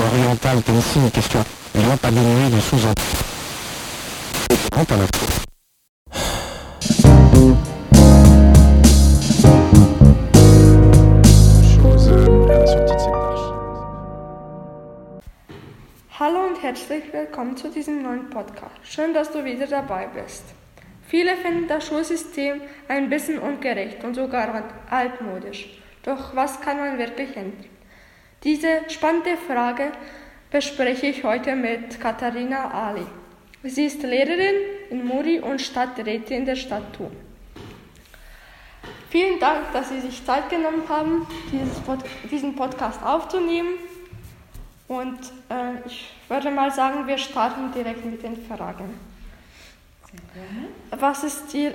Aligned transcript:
oriental 0.00 0.62
comme 0.62 0.80
si 0.80 0.98
une 0.98 1.10
question 1.10 1.44
n'ayant 1.74 1.96
pas 1.96 2.10
dénué 2.10 2.50
de 2.50 2.60
sous-entendus. 2.60 3.06
Hallo 16.18 16.46
und 16.46 16.62
herzlich 16.62 17.04
willkommen 17.12 17.56
zu 17.56 17.68
diesem 17.68 18.02
neuen 18.02 18.30
Podcast. 18.30 18.74
Schön, 18.82 19.14
dass 19.14 19.30
du 19.30 19.44
wieder 19.44 19.66
dabei 19.66 20.06
bist. 20.06 20.44
Viele 21.08 21.36
finden 21.36 21.68
das 21.68 21.86
Schulsystem 21.86 22.60
ein 22.88 23.08
bisschen 23.08 23.38
ungerecht 23.38 24.02
und 24.02 24.14
sogar 24.14 24.64
altmodisch. 24.90 25.68
Doch 26.02 26.34
was 26.34 26.60
kann 26.60 26.78
man 26.78 26.98
wirklich 26.98 27.36
ändern? 27.36 27.75
Diese 28.46 28.88
spannende 28.90 29.36
Frage 29.36 29.90
bespreche 30.52 31.06
ich 31.06 31.24
heute 31.24 31.56
mit 31.56 31.98
Katharina 31.98 32.70
Ali. 32.70 33.04
Sie 33.64 33.86
ist 33.86 34.04
Lehrerin 34.04 34.54
in 34.88 35.04
Muri 35.04 35.40
und 35.40 35.60
Stadträtin 35.60 36.44
der 36.44 36.54
Stadt 36.54 36.92
Thun. 36.92 37.10
Vielen 39.10 39.40
Dank, 39.40 39.72
dass 39.72 39.88
Sie 39.88 40.00
sich 40.00 40.24
Zeit 40.24 40.48
genommen 40.48 40.84
haben, 40.88 41.26
Pod 41.84 41.98
diesen 42.30 42.54
Podcast 42.54 43.02
aufzunehmen. 43.02 43.80
Und 44.86 45.18
äh, 45.48 45.84
ich 45.84 46.12
würde 46.28 46.52
mal 46.52 46.70
sagen, 46.70 47.08
wir 47.08 47.18
starten 47.18 47.72
direkt 47.72 48.04
mit 48.04 48.22
den 48.22 48.36
Fragen. 48.46 48.94
Was 50.92 51.24
ist 51.24 51.52
ihr, 51.52 51.74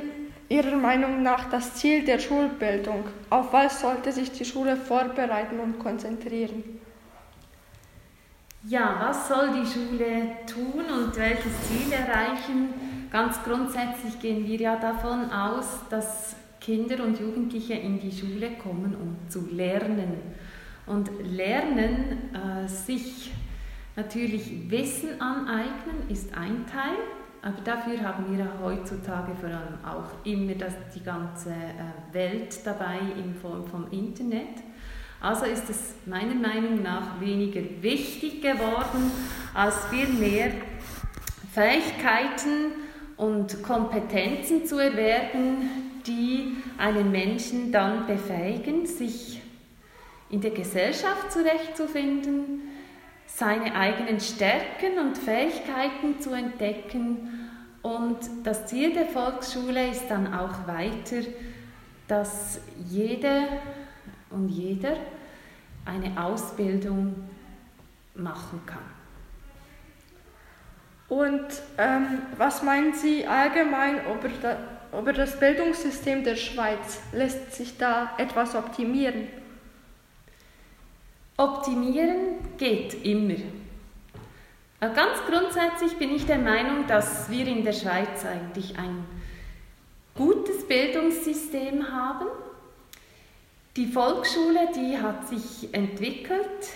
Ihrer 0.51 0.75
Meinung 0.75 1.23
nach 1.23 1.49
das 1.49 1.75
Ziel 1.75 2.03
der 2.03 2.19
Schulbildung? 2.19 3.05
Auf 3.29 3.53
was 3.53 3.79
sollte 3.79 4.11
sich 4.11 4.33
die 4.33 4.43
Schule 4.43 4.75
vorbereiten 4.75 5.61
und 5.61 5.79
konzentrieren? 5.79 6.61
Ja, 8.67 8.97
was 8.99 9.29
soll 9.29 9.51
die 9.53 9.65
Schule 9.65 10.35
tun 10.45 10.83
und 10.93 11.15
welches 11.15 11.53
Ziel 11.63 11.93
erreichen? 11.93 12.73
Ganz 13.09 13.41
grundsätzlich 13.43 14.19
gehen 14.19 14.45
wir 14.45 14.59
ja 14.59 14.75
davon 14.75 15.31
aus, 15.31 15.87
dass 15.89 16.35
Kinder 16.59 17.01
und 17.05 17.17
Jugendliche 17.17 17.75
in 17.75 18.01
die 18.01 18.11
Schule 18.11 18.51
kommen, 18.61 18.93
um 18.93 19.29
zu 19.29 19.47
lernen. 19.51 20.17
Und 20.85 21.09
lernen, 21.23 22.29
äh, 22.33 22.67
sich 22.67 23.31
natürlich 23.95 24.69
Wissen 24.69 25.21
aneignen, 25.21 26.09
ist 26.09 26.35
ein 26.37 26.65
Teil. 26.67 27.20
Aber 27.43 27.59
dafür 27.63 28.01
haben 28.03 28.37
wir 28.37 28.47
heutzutage 28.61 29.33
vor 29.39 29.49
allem 29.49 29.83
auch 29.83 30.25
immer 30.25 30.53
das, 30.53 30.73
die 30.93 31.03
ganze 31.03 31.49
äh, 31.49 32.13
Welt 32.13 32.59
dabei 32.63 32.99
in 33.17 33.33
Form 33.33 33.65
vom 33.65 33.89
Internet. 33.89 34.61
Also 35.19 35.45
ist 35.45 35.69
es 35.69 35.95
meiner 36.05 36.35
Meinung 36.35 36.81
nach 36.83 37.19
weniger 37.19 37.61
wichtig 37.81 38.41
geworden, 38.41 39.11
als 39.53 39.85
vielmehr 39.87 40.51
Fähigkeiten 41.53 42.73
und 43.17 43.61
Kompetenzen 43.63 44.65
zu 44.65 44.77
erwerben, 44.79 46.01
die 46.07 46.57
einen 46.77 47.11
Menschen 47.11 47.71
dann 47.71 48.07
befähigen, 48.07 48.85
sich 48.85 49.41
in 50.29 50.41
der 50.41 50.51
Gesellschaft 50.51 51.31
zurechtzufinden, 51.31 52.70
seine 53.41 53.73
eigenen 53.73 54.19
Stärken 54.19 54.99
und 54.99 55.17
Fähigkeiten 55.17 56.21
zu 56.21 56.31
entdecken. 56.31 57.49
Und 57.81 58.19
das 58.43 58.67
Ziel 58.67 58.93
der 58.93 59.07
Volksschule 59.07 59.89
ist 59.89 60.07
dann 60.09 60.31
auch 60.31 60.67
weiter, 60.67 61.27
dass 62.07 62.61
jede 62.87 63.47
und 64.29 64.47
jeder 64.49 64.95
eine 65.85 66.23
Ausbildung 66.23 67.15
machen 68.13 68.61
kann. 68.67 68.77
Und 71.09 71.47
ähm, 71.79 72.21
was 72.37 72.61
meinen 72.61 72.93
Sie 72.93 73.25
allgemein 73.25 74.01
über, 74.05 74.99
über 74.99 75.13
das 75.13 75.39
Bildungssystem 75.39 76.23
der 76.23 76.35
Schweiz? 76.35 76.99
Lässt 77.11 77.53
sich 77.53 77.75
da 77.75 78.11
etwas 78.19 78.53
optimieren? 78.53 79.40
Optimieren 81.41 82.35
geht 82.59 83.03
immer. 83.03 83.33
Äh, 83.33 84.93
ganz 84.93 85.17
grundsätzlich 85.27 85.97
bin 85.97 86.15
ich 86.15 86.27
der 86.27 86.37
Meinung, 86.37 86.85
dass 86.85 87.31
wir 87.31 87.47
in 87.47 87.63
der 87.63 87.73
Schweiz 87.73 88.23
eigentlich 88.23 88.77
ein 88.77 89.03
gutes 90.13 90.67
Bildungssystem 90.67 91.91
haben. 91.91 92.27
Die 93.75 93.87
Volksschule, 93.87 94.69
die 94.75 94.99
hat 94.99 95.27
sich 95.27 95.73
entwickelt. 95.73 96.67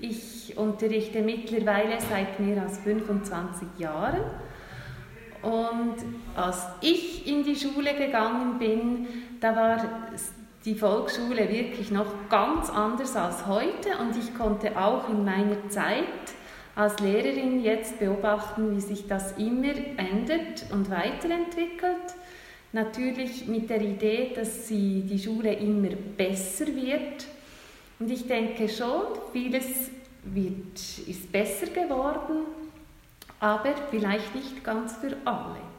Ich 0.00 0.56
unterrichte 0.56 1.20
mittlerweile 1.20 2.00
seit 2.00 2.40
mehr 2.40 2.62
als 2.62 2.78
25 2.78 3.68
Jahren. 3.76 4.22
Und 5.42 5.96
als 6.34 6.62
ich 6.80 7.26
in 7.26 7.44
die 7.44 7.56
Schule 7.56 7.92
gegangen 7.92 8.58
bin, 8.58 9.06
da 9.40 9.54
war 9.54 9.84
die 10.64 10.74
Volksschule 10.74 11.50
wirklich 11.50 11.90
noch 11.90 12.06
ganz 12.30 12.70
anders 12.70 13.16
als 13.16 13.46
heute 13.46 13.98
und 14.00 14.16
ich 14.16 14.34
konnte 14.34 14.78
auch 14.78 15.08
in 15.08 15.24
meiner 15.24 15.68
Zeit 15.68 16.04
als 16.74 16.98
Lehrerin 17.00 17.62
jetzt 17.62 17.98
beobachten, 17.98 18.74
wie 18.74 18.80
sich 18.80 19.06
das 19.06 19.32
immer 19.38 19.74
ändert 19.96 20.64
und 20.72 20.90
weiterentwickelt. 20.90 22.14
Natürlich 22.72 23.46
mit 23.46 23.70
der 23.70 23.80
Idee, 23.80 24.32
dass 24.34 24.66
sie, 24.66 25.02
die 25.02 25.18
Schule 25.18 25.52
immer 25.52 25.90
besser 26.16 26.66
wird. 26.66 27.26
Und 28.00 28.10
ich 28.10 28.26
denke 28.26 28.68
schon, 28.68 29.02
vieles 29.32 29.90
wird, 30.24 30.78
ist 31.06 31.30
besser 31.30 31.66
geworden, 31.66 32.46
aber 33.38 33.74
vielleicht 33.90 34.34
nicht 34.34 34.64
ganz 34.64 34.96
für 34.96 35.14
alle. 35.24 35.73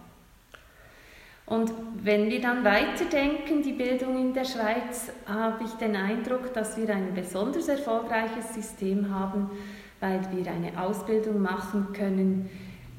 Und 1.45 1.71
wenn 2.01 2.29
wir 2.29 2.41
dann 2.41 2.63
weiterdenken, 2.63 3.61
die 3.61 3.73
Bildung 3.73 4.19
in 4.19 4.33
der 4.33 4.45
Schweiz, 4.45 5.11
habe 5.27 5.63
ich 5.63 5.71
den 5.73 5.95
Eindruck, 5.95 6.53
dass 6.53 6.75
wir 6.75 6.89
ein 6.89 7.13
besonders 7.13 7.67
erfolgreiches 7.67 8.53
System 8.55 9.13
haben, 9.13 9.51
weil 9.99 10.21
wir 10.33 10.51
eine 10.51 10.79
Ausbildung 10.81 11.41
machen 11.41 11.93
können, 11.93 12.49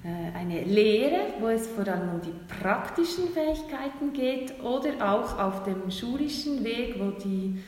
äh, 0.05 0.39
eine 0.39 0.63
Lehre, 0.63 1.35
wo 1.41 1.49
es 1.49 1.67
vor 1.67 1.89
allem 1.89 2.15
um 2.15 2.21
die 2.21 2.35
praktischen 2.61 3.29
Fähigkeiten 3.31 4.13
geht 4.13 4.63
oder 4.63 4.93
auch 5.13 5.39
auf 5.41 5.65
dem 5.65 5.91
schulischen 5.91 6.63
Weg, 6.63 6.95
wo 7.01 7.11
die, 7.11 7.61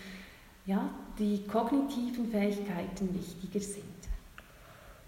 ja, 0.65 0.89
die 1.19 1.45
kognitiven 1.49 2.31
Fähigkeiten 2.31 3.13
wichtiger 3.15 3.65
sind. 3.65 3.85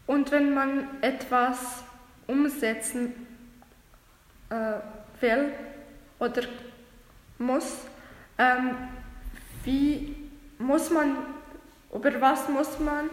Und 0.09 0.33
wenn 0.33 0.53
man 0.53 0.89
etwas 1.03 1.85
umsetzen 2.27 3.13
äh, 4.51 4.81
will 5.21 5.53
oder 6.19 6.43
muss, 7.39 7.87
ähm, 8.39 8.77
wie 9.65 10.17
muss 10.59 10.91
man, 10.91 11.17
über 11.95 12.21
was 12.21 12.49
muss 12.49 12.79
man, 12.79 13.11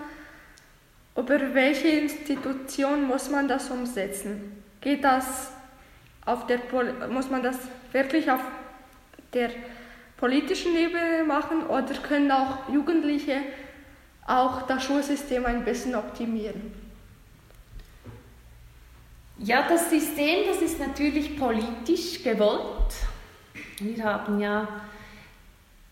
über 1.16 1.54
welche 1.54 1.88
Institution 1.88 3.08
muss 3.08 3.30
man 3.30 3.48
das 3.48 3.70
umsetzen? 3.70 4.64
Geht 4.82 5.04
das 5.04 5.52
auf 6.26 6.46
der, 6.46 6.60
muss 7.10 7.30
man 7.30 7.42
das 7.42 7.58
wirklich 7.92 8.30
auf 8.30 8.42
der 9.34 9.50
politischen 10.18 10.76
Ebene 10.76 11.24
machen 11.26 11.66
oder 11.68 11.94
können 11.96 12.32
auch 12.32 12.70
Jugendliche 12.70 13.38
auch 14.26 14.64
das 14.64 14.84
Schulsystem 14.84 15.46
ein 15.46 15.64
bisschen 15.64 15.96
optimieren? 15.96 16.87
Ja, 19.40 19.68
das 19.70 19.92
System, 19.92 20.48
das 20.48 20.64
ist 20.64 20.80
natürlich 20.80 21.38
politisch 21.38 22.24
gewollt. 22.24 22.92
Wir 23.80 24.04
haben 24.04 24.40
ja, 24.40 24.68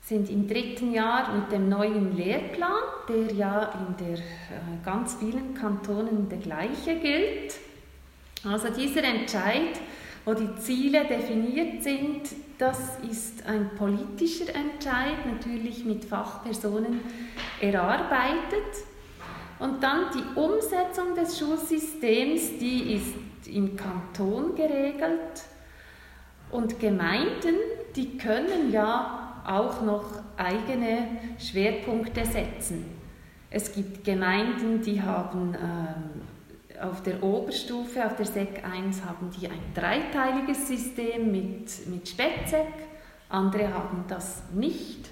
sind 0.01 0.31
im 0.31 0.47
dritten 0.47 0.91
Jahr 0.91 1.31
mit 1.31 1.51
dem 1.51 1.69
neuen 1.69 2.17
Lehrplan, 2.17 2.71
der 3.07 3.31
ja 3.35 3.71
in 3.87 4.03
der, 4.03 4.17
äh, 4.17 4.83
ganz 4.83 5.17
vielen 5.19 5.53
Kantonen 5.53 6.27
der 6.27 6.39
gleiche 6.39 6.99
gilt. 6.99 7.53
Also 8.43 8.69
dieser 8.69 9.03
Entscheid, 9.03 9.79
wo 10.25 10.33
die 10.33 10.55
Ziele 10.55 11.05
definiert 11.05 11.83
sind, 11.83 12.21
das 12.57 12.97
ist 13.07 13.45
ein 13.45 13.69
politischer 13.77 14.55
Entscheid, 14.55 15.23
natürlich 15.23 15.85
mit 15.85 16.03
Fachpersonen 16.03 16.99
erarbeitet. 17.61 18.85
Und 19.59 19.83
dann 19.83 20.05
die 20.13 20.39
Umsetzung 20.39 21.13
des 21.15 21.37
Schulsystems, 21.37 22.57
die 22.59 22.95
ist 22.95 23.24
im 23.47 23.75
Kanton 23.75 24.55
geregelt. 24.55 25.43
Und 26.51 26.79
Gemeinden, 26.79 27.55
die 27.95 28.17
können 28.17 28.71
ja 28.71 29.41
auch 29.45 29.81
noch 29.81 30.05
eigene 30.37 31.07
Schwerpunkte 31.37 32.25
setzen. 32.25 32.85
Es 33.49 33.73
gibt 33.73 34.03
Gemeinden, 34.03 34.81
die 34.81 35.01
haben 35.01 35.55
ähm, 35.55 36.81
auf 36.81 37.03
der 37.03 37.23
Oberstufe, 37.23 38.05
auf 38.05 38.15
der 38.15 38.25
SEC 38.25 38.63
1, 38.63 39.03
haben 39.05 39.31
die 39.39 39.47
ein 39.47 39.61
dreiteiliges 39.73 40.67
System 40.67 41.31
mit, 41.31 41.87
mit 41.87 42.07
Spätzek, 42.07 42.67
andere 43.29 43.73
haben 43.73 44.03
das 44.07 44.43
nicht. 44.53 45.09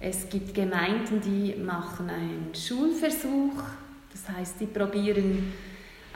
Es 0.00 0.28
gibt 0.28 0.54
Gemeinden, 0.54 1.20
die 1.20 1.54
machen 1.60 2.08
einen 2.08 2.54
Schulversuch 2.54 3.62
Das 4.12 4.28
heißt, 4.36 4.58
sie 4.60 4.66
probieren 4.66 5.52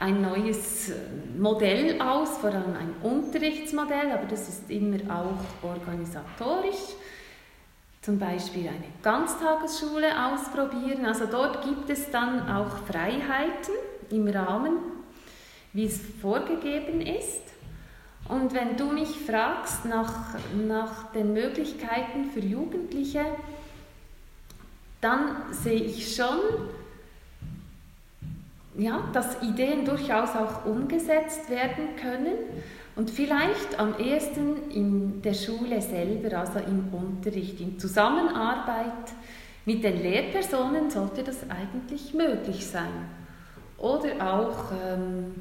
ein 0.02 0.20
neues 0.20 0.90
Modell 1.38 2.00
aus, 2.00 2.38
vor 2.38 2.50
allem 2.50 2.75
ein 2.75 2.94
Unterrichtsmodell, 3.02 4.10
aber 4.10 4.26
das 4.26 4.49
ist 4.49 4.69
immer 4.69 4.99
auch 5.08 5.69
organisatorisch. 5.69 6.96
Zum 8.00 8.19
Beispiel 8.19 8.66
eine 8.66 8.88
Ganztagesschule 9.00 10.08
ausprobieren. 10.26 11.06
Also 11.06 11.26
dort 11.26 11.64
gibt 11.64 11.88
es 11.88 12.10
dann 12.10 12.49
auch 12.49 12.78
Freiheiten 12.78 13.75
im 14.10 14.26
Rahmen, 14.26 14.72
wie 15.72 15.84
es 15.84 16.00
vorgegeben 16.20 17.00
ist. 17.00 17.43
Und 18.28 18.54
wenn 18.54 18.76
du 18.76 18.87
mich 18.87 19.20
fragst 19.25 19.84
nach, 19.84 20.34
nach 20.66 21.12
den 21.12 21.32
Möglichkeiten 21.32 22.25
für 22.34 22.40
Jugendliche, 22.40 23.25
dann 25.00 25.37
sehe 25.52 25.82
ich 25.82 26.16
schon, 26.16 26.38
ja, 28.77 29.09
dass 29.13 29.43
Ideen 29.43 29.85
durchaus 29.85 30.31
auch 30.31 30.65
umgesetzt 30.65 31.51
werden 31.51 31.97
können 32.01 32.35
und 32.95 33.11
vielleicht 33.11 33.79
am 33.79 33.99
ehesten 33.99 34.71
in 34.71 35.23
der 35.23 35.35
Schule 35.35 35.81
selber, 35.81 36.39
also 36.39 36.59
im 36.59 36.93
Unterricht, 36.93 37.61
in 37.61 37.79
Zusammenarbeit 37.79 39.13
mit 39.65 39.85
den 39.85 40.03
Lehrpersonen 40.03 40.91
sollte 40.91 41.23
das 41.23 41.49
eigentlich 41.49 42.15
möglich 42.15 42.67
sein. 42.67 43.09
Oder 43.79 44.35
auch 44.35 44.73
ähm, 44.73 45.35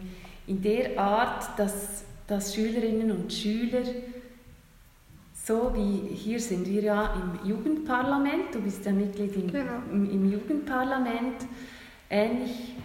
in 0.47 0.61
der 0.61 0.99
Art, 0.99 1.57
dass, 1.57 2.03
dass 2.27 2.55
Schülerinnen 2.55 3.11
und 3.11 3.33
Schüler, 3.33 3.83
so 5.33 5.71
wie 5.73 6.13
hier 6.13 6.39
sind 6.39 6.67
wir 6.67 6.83
ja 6.83 7.13
im 7.15 7.49
Jugendparlament, 7.49 8.53
du 8.53 8.61
bist 8.61 8.85
ja 8.85 8.91
Mitglied 8.91 9.35
im, 9.35 9.51
genau. 9.51 9.81
im, 9.91 10.09
im 10.09 10.31
Jugendparlament, 10.31 11.45
ähnlich 12.09 12.75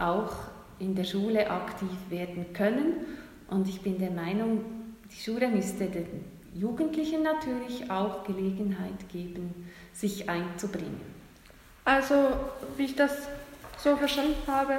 auch 0.00 0.32
in 0.78 0.94
der 0.94 1.04
Schule 1.04 1.50
aktiv 1.50 1.90
werden 2.08 2.52
können. 2.52 3.06
Und 3.48 3.68
ich 3.68 3.80
bin 3.80 3.98
der 3.98 4.10
Meinung, 4.10 4.64
die 5.10 5.22
Schule 5.22 5.48
müsste 5.48 5.86
den 5.86 6.24
Jugendlichen 6.54 7.22
natürlich 7.22 7.90
auch 7.90 8.24
Gelegenheit 8.24 9.08
geben, 9.10 9.68
sich 9.92 10.28
einzubringen. 10.28 11.00
Also, 11.84 12.32
wie 12.76 12.84
ich 12.84 12.96
das 12.96 13.12
so 13.78 13.96
verstanden 13.96 14.34
habe, 14.46 14.78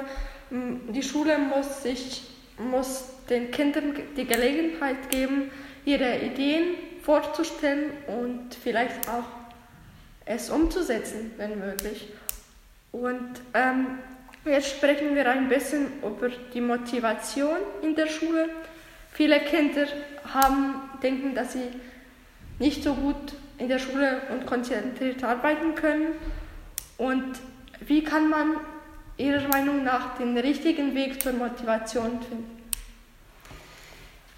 die 0.50 1.02
Schule 1.02 1.38
muss, 1.38 1.82
sich, 1.82 2.22
muss 2.58 3.04
den 3.28 3.50
Kindern 3.50 3.94
die 4.16 4.26
Gelegenheit 4.26 5.10
geben, 5.10 5.50
ihre 5.84 6.18
Ideen 6.18 6.74
vorzustellen 7.02 7.92
und 8.06 8.54
vielleicht 8.54 9.08
auch 9.08 9.24
es 10.26 10.50
umzusetzen, 10.50 11.32
wenn 11.36 11.58
möglich. 11.58 12.08
Und 12.92 13.40
ähm, 13.54 13.98
Jetzt 14.44 14.70
sprechen 14.70 15.14
wir 15.14 15.30
ein 15.30 15.48
bisschen 15.48 15.88
über 16.02 16.30
die 16.54 16.62
Motivation 16.62 17.58
in 17.82 17.94
der 17.94 18.06
Schule. 18.06 18.48
Viele 19.12 19.38
Kinder 19.40 19.86
haben, 20.32 20.76
denken, 21.02 21.34
dass 21.34 21.52
sie 21.52 21.68
nicht 22.58 22.82
so 22.82 22.94
gut 22.94 23.34
in 23.58 23.68
der 23.68 23.78
Schule 23.78 24.22
und 24.30 24.46
konzentriert 24.46 25.22
arbeiten 25.22 25.74
können. 25.74 26.14
Und 26.96 27.38
wie 27.80 28.02
kann 28.02 28.30
man 28.30 28.56
Ihrer 29.18 29.46
Meinung 29.48 29.84
nach 29.84 30.16
den 30.16 30.36
richtigen 30.38 30.94
Weg 30.94 31.22
zur 31.22 31.34
Motivation 31.34 32.20
finden? 32.22 32.60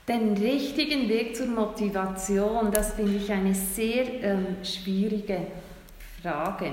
Den 0.08 0.36
richtigen 0.36 1.08
Weg 1.08 1.36
zur 1.36 1.46
Motivation, 1.46 2.72
das 2.72 2.94
finde 2.94 3.18
ich 3.18 3.30
eine 3.30 3.54
sehr 3.54 4.04
ähm, 4.22 4.56
schwierige 4.64 5.46
Frage. 6.20 6.72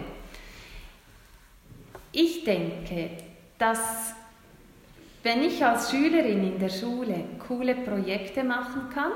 Ich 2.11 2.43
denke, 2.43 3.11
dass 3.57 4.13
wenn 5.21 5.43
ich 5.43 5.63
als 5.63 5.91
Schülerin 5.91 6.53
in 6.53 6.59
der 6.59 6.69
Schule 6.69 7.25
coole 7.47 7.75
Projekte 7.75 8.43
machen 8.43 8.89
kann, 8.93 9.11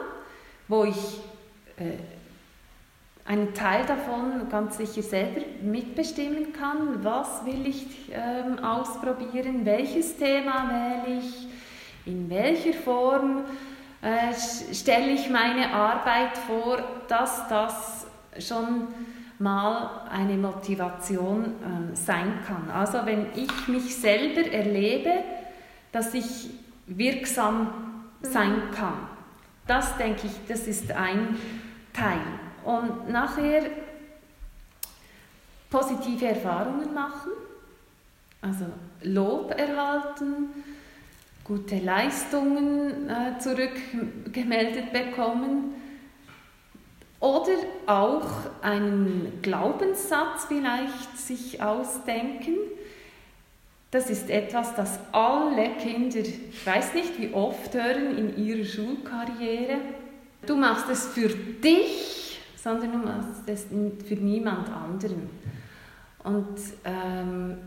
wo 0.68 0.84
ich 0.84 1.22
äh, 1.78 1.98
einen 3.26 3.54
Teil 3.54 3.86
davon 3.86 4.50
ganz 4.50 4.78
sicher 4.78 5.02
selber 5.02 5.42
mitbestimmen 5.62 6.52
kann, 6.52 7.04
was 7.04 7.46
will 7.46 7.66
ich 7.66 7.86
ähm, 8.12 8.60
ausprobieren, 8.60 9.66
welches 9.66 10.18
Thema 10.18 11.04
wähle 11.06 11.20
ich, 11.20 11.48
in 12.06 12.30
welcher 12.30 12.74
Form 12.74 13.46
äh, 14.02 14.34
stelle 14.74 15.12
ich 15.12 15.30
meine 15.30 15.72
Arbeit 15.72 16.38
vor, 16.38 16.84
dass 17.08 17.48
das 17.48 18.08
schon 18.40 18.90
mal 19.44 20.08
eine 20.10 20.38
Motivation 20.38 21.46
äh, 21.46 21.96
sein 21.96 22.40
kann. 22.48 22.72
Also 22.72 23.06
wenn 23.06 23.28
ich 23.36 23.68
mich 23.68 23.96
selber 23.96 24.50
erlebe, 24.50 25.12
dass 25.92 26.14
ich 26.14 26.50
wirksam 26.88 27.68
sein 28.22 28.72
kann. 28.74 29.08
Das 29.68 29.98
denke 29.98 30.28
ich, 30.28 30.34
das 30.48 30.66
ist 30.68 30.92
ein 30.92 31.38
Teil. 31.92 32.22
Und 32.64 33.10
nachher 33.10 33.64
positive 35.70 36.26
Erfahrungen 36.26 36.94
machen, 36.94 37.32
also 38.42 38.66
Lob 39.04 39.52
erhalten, 39.52 40.50
gute 41.44 41.80
Leistungen 41.80 43.10
äh, 43.10 43.38
zurückgemeldet 43.40 44.94
bekommen 44.94 45.83
oder 47.34 47.58
auch 47.88 48.30
einen 48.62 49.40
Glaubenssatz 49.42 50.46
vielleicht 50.48 51.18
sich 51.18 51.64
ausdenken. 51.64 52.54
Das 53.90 54.12
ist 54.12 54.30
etwas, 54.30 54.76
das 54.76 55.00
alle 55.12 55.70
Kinder, 55.80 56.20
ich 56.20 56.66
weiß 56.66 56.94
nicht 56.94 57.20
wie 57.20 57.34
oft, 57.34 57.74
hören 57.74 58.18
in 58.18 58.38
ihrer 58.38 58.66
Schulkarriere. 58.66 59.78
Du 60.46 60.56
machst 60.56 60.90
es 60.92 61.08
für 61.08 61.30
dich, 61.30 62.40
sondern 62.56 62.92
du 62.92 62.98
machst 63.00 63.48
es 63.48 63.66
für 64.08 64.16
niemand 64.16 64.70
anderen. 64.70 65.30
Und 66.24 66.60
ähm, 66.86 67.58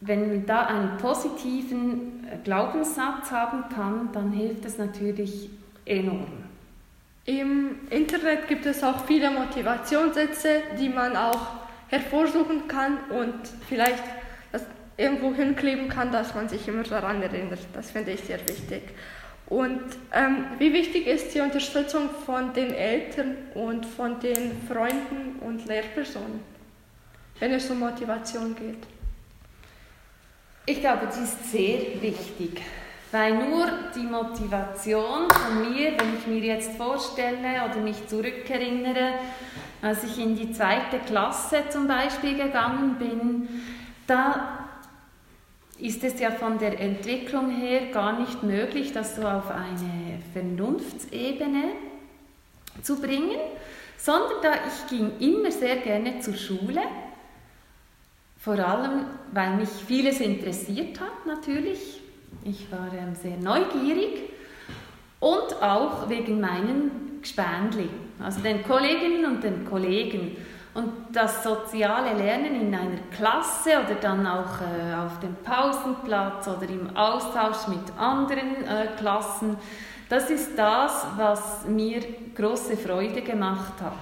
wenn 0.00 0.28
man 0.28 0.46
da 0.46 0.66
einen 0.66 0.96
positiven 0.96 2.26
Glaubenssatz 2.42 3.30
haben 3.30 3.64
kann, 3.68 4.08
dann 4.12 4.32
hilft 4.32 4.64
das 4.64 4.78
natürlich 4.78 5.50
enorm. 5.84 6.49
Im 7.26 7.88
Internet 7.90 8.48
gibt 8.48 8.66
es 8.66 8.82
auch 8.82 9.04
viele 9.06 9.30
Motivationssätze, 9.30 10.62
die 10.78 10.88
man 10.88 11.16
auch 11.16 11.60
hervorsuchen 11.88 12.66
kann 12.66 12.98
und 13.10 13.34
vielleicht 13.68 14.02
das 14.52 14.62
irgendwo 14.96 15.34
hinkleben 15.34 15.88
kann, 15.88 16.10
dass 16.12 16.34
man 16.34 16.48
sich 16.48 16.66
immer 16.66 16.82
daran 16.82 17.22
erinnert. 17.22 17.60
Das 17.74 17.90
finde 17.90 18.12
ich 18.12 18.20
sehr 18.20 18.40
wichtig. 18.48 18.82
Und 19.46 19.82
ähm, 20.12 20.44
wie 20.58 20.72
wichtig 20.72 21.08
ist 21.08 21.34
die 21.34 21.40
Unterstützung 21.40 22.08
von 22.24 22.52
den 22.54 22.72
Eltern 22.72 23.36
und 23.54 23.84
von 23.84 24.20
den 24.20 24.52
Freunden 24.68 25.40
und 25.40 25.66
Lehrpersonen, 25.66 26.40
wenn 27.40 27.52
es 27.52 27.68
um 27.68 27.80
Motivation 27.80 28.54
geht? 28.54 28.78
Ich 30.66 30.80
glaube, 30.80 31.08
die 31.12 31.24
ist 31.24 31.50
sehr 31.50 32.00
wichtig. 32.00 32.62
Weil 33.12 33.34
nur 33.34 33.66
die 33.94 34.06
Motivation 34.06 35.28
von 35.30 35.72
mir, 35.72 35.98
wenn 35.98 36.16
ich 36.16 36.26
mir 36.28 36.40
jetzt 36.40 36.76
vorstelle 36.76 37.64
oder 37.68 37.80
mich 37.80 38.06
zurückerinnere, 38.06 39.14
als 39.82 40.04
ich 40.04 40.18
in 40.18 40.36
die 40.36 40.52
zweite 40.52 40.98
Klasse 41.06 41.64
zum 41.70 41.88
Beispiel 41.88 42.36
gegangen 42.36 42.96
bin, 42.98 43.48
da 44.06 44.68
ist 45.78 46.04
es 46.04 46.20
ja 46.20 46.30
von 46.30 46.58
der 46.58 46.78
Entwicklung 46.78 47.50
her 47.50 47.86
gar 47.92 48.20
nicht 48.20 48.42
möglich, 48.42 48.92
das 48.92 49.16
so 49.16 49.22
auf 49.22 49.50
eine 49.50 50.20
Vernunftsebene 50.32 51.64
zu 52.82 53.00
bringen, 53.00 53.38
sondern 53.96 54.42
da 54.42 54.52
ich 54.52 54.88
ging 54.88 55.12
immer 55.18 55.50
sehr 55.50 55.76
gerne 55.76 56.20
zur 56.20 56.34
Schule, 56.34 56.82
vor 58.38 58.58
allem 58.58 59.06
weil 59.32 59.56
mich 59.56 59.68
vieles 59.68 60.20
interessiert 60.20 61.00
hat 61.00 61.26
natürlich, 61.26 61.99
ich 62.44 62.70
war 62.70 62.92
ähm, 62.92 63.14
sehr 63.14 63.36
neugierig 63.36 64.30
und 65.18 65.62
auch 65.62 66.08
wegen 66.08 66.40
meinen 66.40 67.20
Gespendli, 67.20 67.88
also 68.18 68.40
den 68.40 68.62
Kolleginnen 68.62 69.26
und 69.26 69.44
den 69.44 69.64
Kollegen. 69.68 70.36
Und 70.72 70.92
das 71.12 71.42
soziale 71.42 72.16
Lernen 72.16 72.54
in 72.54 72.74
einer 72.74 73.00
Klasse 73.14 73.70
oder 73.84 73.96
dann 74.00 74.24
auch 74.24 74.60
äh, 74.60 74.94
auf 74.94 75.18
dem 75.18 75.34
Pausenplatz 75.42 76.46
oder 76.46 76.68
im 76.68 76.96
Austausch 76.96 77.66
mit 77.66 77.98
anderen 77.98 78.64
äh, 78.64 78.86
Klassen, 78.96 79.56
das 80.08 80.30
ist 80.30 80.56
das, 80.56 81.06
was 81.16 81.66
mir 81.66 82.00
große 82.34 82.76
Freude 82.76 83.22
gemacht 83.22 83.74
hat. 83.80 83.92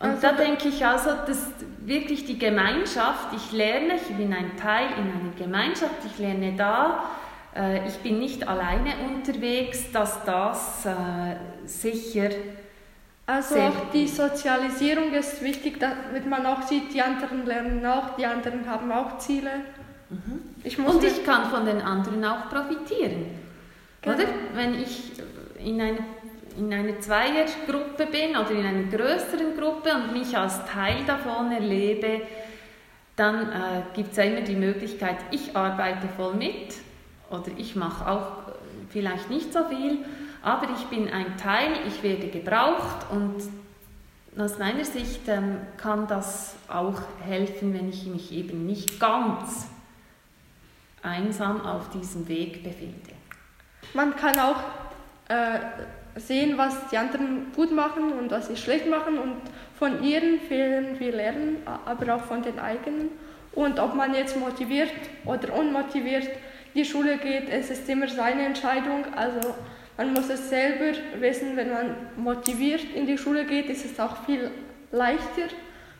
Und 0.00 0.10
also, 0.10 0.22
da 0.22 0.32
denke 0.32 0.68
ich 0.68 0.84
also, 0.84 1.10
dass 1.26 1.48
wirklich 1.80 2.24
die 2.24 2.38
Gemeinschaft, 2.38 3.28
ich 3.34 3.52
lerne, 3.52 3.94
ich 3.96 4.16
bin 4.16 4.32
ein 4.32 4.56
Teil 4.56 4.88
in 4.98 5.04
einer 5.04 5.34
Gemeinschaft, 5.36 5.94
ich 6.04 6.18
lerne 6.18 6.54
da, 6.56 7.04
äh, 7.54 7.86
ich 7.86 7.96
bin 7.98 8.18
nicht 8.18 8.46
alleine 8.46 8.94
unterwegs, 9.06 9.92
dass 9.92 10.24
das 10.24 10.86
äh, 10.86 11.66
sicher. 11.66 12.30
Also 13.26 13.58
auch 13.58 13.90
die 13.92 14.06
Sozialisierung 14.06 15.12
ist 15.14 15.42
wichtig, 15.42 15.80
damit 15.80 16.26
man 16.26 16.44
auch 16.44 16.62
sieht, 16.62 16.92
die 16.92 17.00
anderen 17.00 17.46
lernen 17.46 17.86
auch, 17.86 18.16
die 18.16 18.26
anderen 18.26 18.68
haben 18.68 18.92
auch 18.92 19.16
Ziele 19.18 19.50
Mhm. 20.10 20.40
Ich 20.62 20.78
Und 20.78 21.02
ich 21.02 21.24
kann 21.24 21.50
von 21.50 21.64
den 21.64 21.80
anderen 21.80 22.24
auch 22.24 22.48
profitieren. 22.48 23.26
Genau. 24.02 24.14
Oder? 24.14 24.24
Wenn 24.54 24.74
ich 24.74 25.12
in 25.58 25.80
einer, 25.80 25.98
in 26.56 26.72
einer 26.72 27.00
Zweiergruppe 27.00 28.06
bin 28.06 28.36
oder 28.36 28.50
in 28.50 28.64
einer 28.64 28.84
größeren 28.84 29.56
Gruppe 29.58 29.94
und 29.94 30.12
mich 30.12 30.36
als 30.36 30.64
Teil 30.66 31.04
davon 31.06 31.52
erlebe, 31.52 32.22
dann 33.16 33.50
äh, 33.50 33.82
gibt 33.94 34.12
es 34.12 34.16
ja 34.16 34.24
immer 34.24 34.40
die 34.40 34.56
Möglichkeit, 34.56 35.16
ich 35.30 35.56
arbeite 35.56 36.08
voll 36.16 36.34
mit 36.34 36.74
oder 37.30 37.48
ich 37.56 37.76
mache 37.76 38.08
auch 38.08 38.32
vielleicht 38.90 39.30
nicht 39.30 39.52
so 39.52 39.64
viel, 39.68 40.04
aber 40.42 40.68
ich 40.76 40.84
bin 40.86 41.08
ein 41.10 41.36
Teil, 41.36 41.72
ich 41.86 42.02
werde 42.02 42.28
gebraucht 42.28 43.06
und 43.10 43.42
aus 44.36 44.58
meiner 44.58 44.84
Sicht 44.84 45.28
ähm, 45.28 45.58
kann 45.76 46.08
das 46.08 46.56
auch 46.68 47.00
helfen, 47.24 47.72
wenn 47.72 47.88
ich 47.88 48.06
mich 48.06 48.32
eben 48.32 48.66
nicht 48.66 48.98
ganz 48.98 49.68
einsam 51.02 51.64
auf 51.64 51.90
diesem 51.90 52.26
Weg 52.26 52.64
befinde. 52.64 53.12
Man 53.92 54.16
kann 54.16 54.38
auch 54.40 54.60
äh, 55.28 55.60
sehen, 56.16 56.56
was 56.56 56.88
die 56.90 56.96
anderen 56.96 57.52
gut 57.54 57.72
machen 57.72 58.12
und 58.12 58.30
was 58.30 58.48
sie 58.48 58.56
schlecht 58.56 58.88
machen 58.88 59.18
und 59.18 59.36
von 59.78 60.02
ihren 60.02 60.40
Fehlern 60.40 60.98
wir 60.98 61.12
lernen, 61.12 61.56
aber 61.84 62.14
auch 62.14 62.24
von 62.24 62.42
den 62.42 62.58
eigenen. 62.58 63.10
Und 63.52 63.78
ob 63.78 63.94
man 63.94 64.14
jetzt 64.14 64.38
motiviert 64.38 64.90
oder 65.24 65.54
unmotiviert 65.54 66.24
in 66.74 66.82
die 66.82 66.84
Schule 66.84 67.18
geht, 67.18 67.48
es 67.48 67.70
ist 67.70 67.88
immer 67.88 68.08
seine 68.08 68.46
Entscheidung. 68.46 69.04
Also 69.14 69.54
man 69.96 70.12
muss 70.12 70.28
es 70.28 70.48
selber 70.48 70.96
wissen, 71.20 71.56
wenn 71.56 71.70
man 71.70 71.96
motiviert 72.16 72.84
in 72.94 73.06
die 73.06 73.18
Schule 73.18 73.44
geht, 73.44 73.68
ist 73.70 73.84
es 73.84 73.98
auch 74.00 74.24
viel 74.24 74.50
leichter 74.90 75.48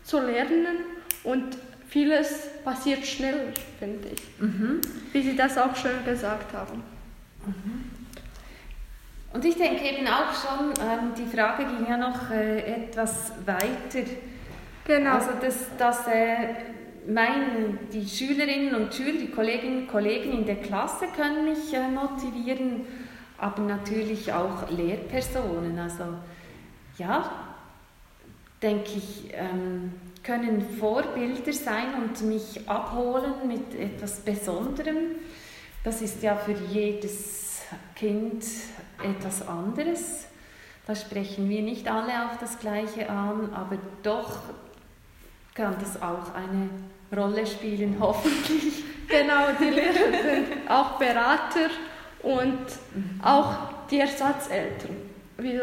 zu 0.03 0.21
lernen 0.21 0.79
und 1.23 1.57
vieles 1.89 2.49
passiert 2.65 3.07
schneller, 3.07 3.53
finde 3.79 4.09
ich. 4.09 4.41
Mhm. 4.41 4.81
Wie 5.13 5.23
Sie 5.23 5.37
das 5.37 5.57
auch 5.57 5.77
schön 5.77 6.05
gesagt 6.05 6.53
haben. 6.53 6.83
Mhm. 7.47 7.94
Und 9.35 9.45
ich 9.45 9.57
denke 9.57 9.85
eben 9.85 10.07
auch 10.07 10.33
schon, 10.33 10.69
ähm, 10.81 11.13
die 11.19 11.27
Frage 11.27 11.65
ging 11.65 11.85
ja 11.89 11.97
noch 11.97 12.31
äh, 12.31 12.61
etwas 12.61 13.33
weiter. 13.45 14.09
Genau. 14.87 15.15
Also, 15.15 15.31
dass, 15.41 15.77
dass 15.77 16.07
äh, 16.07 16.55
mein, 17.09 17.81
die 17.93 18.07
Schülerinnen 18.07 18.77
und 18.77 18.95
Schüler, 18.95 19.19
die 19.19 19.31
Kolleginnen 19.31 19.81
und 19.81 19.89
Kollegen 19.89 20.39
in 20.39 20.47
der 20.47 20.55
Klasse 20.57 21.07
können 21.17 21.47
mich 21.47 21.75
äh, 21.75 21.89
motivieren, 21.89 22.83
aber 23.37 23.63
natürlich 23.63 24.33
auch 24.33 24.71
Lehrpersonen. 24.71 25.81
Also, 25.81 26.05
ja, 26.97 27.29
denke 28.63 28.93
ich, 28.97 29.33
ähm, 29.33 29.95
können 30.23 30.65
Vorbilder 30.79 31.53
sein 31.53 31.95
und 32.01 32.23
mich 32.23 32.69
abholen 32.69 33.49
mit 33.49 33.75
etwas 33.75 34.21
Besonderem. 34.21 35.17
Das 35.83 36.03
ist 36.03 36.23
ja 36.23 36.37
für 36.37 36.55
jedes 36.73 37.63
Kind 37.97 38.45
etwas 39.05 39.47
anderes. 39.47 40.27
Da 40.87 40.95
sprechen 40.95 41.49
wir 41.49 41.63
nicht 41.63 41.91
alle 41.91 42.27
auf 42.27 42.39
das 42.39 42.59
Gleiche 42.59 43.09
an, 43.09 43.53
aber 43.55 43.79
doch 44.03 44.41
kann 45.55 45.77
das 45.81 46.01
auch 46.03 46.35
eine 46.35 46.69
Rolle 47.17 47.47
spielen, 47.47 47.97
hoffentlich. 48.01 48.85
Genau, 49.09 49.47
die 49.59 49.71
Lehrer 49.71 50.23
sind 50.23 50.69
auch 50.71 50.99
Berater 50.99 51.71
und 52.23 52.59
auch 53.23 53.55
die 53.91 54.01
Ersatzeltern. 54.01 54.97
Wie 55.39 55.61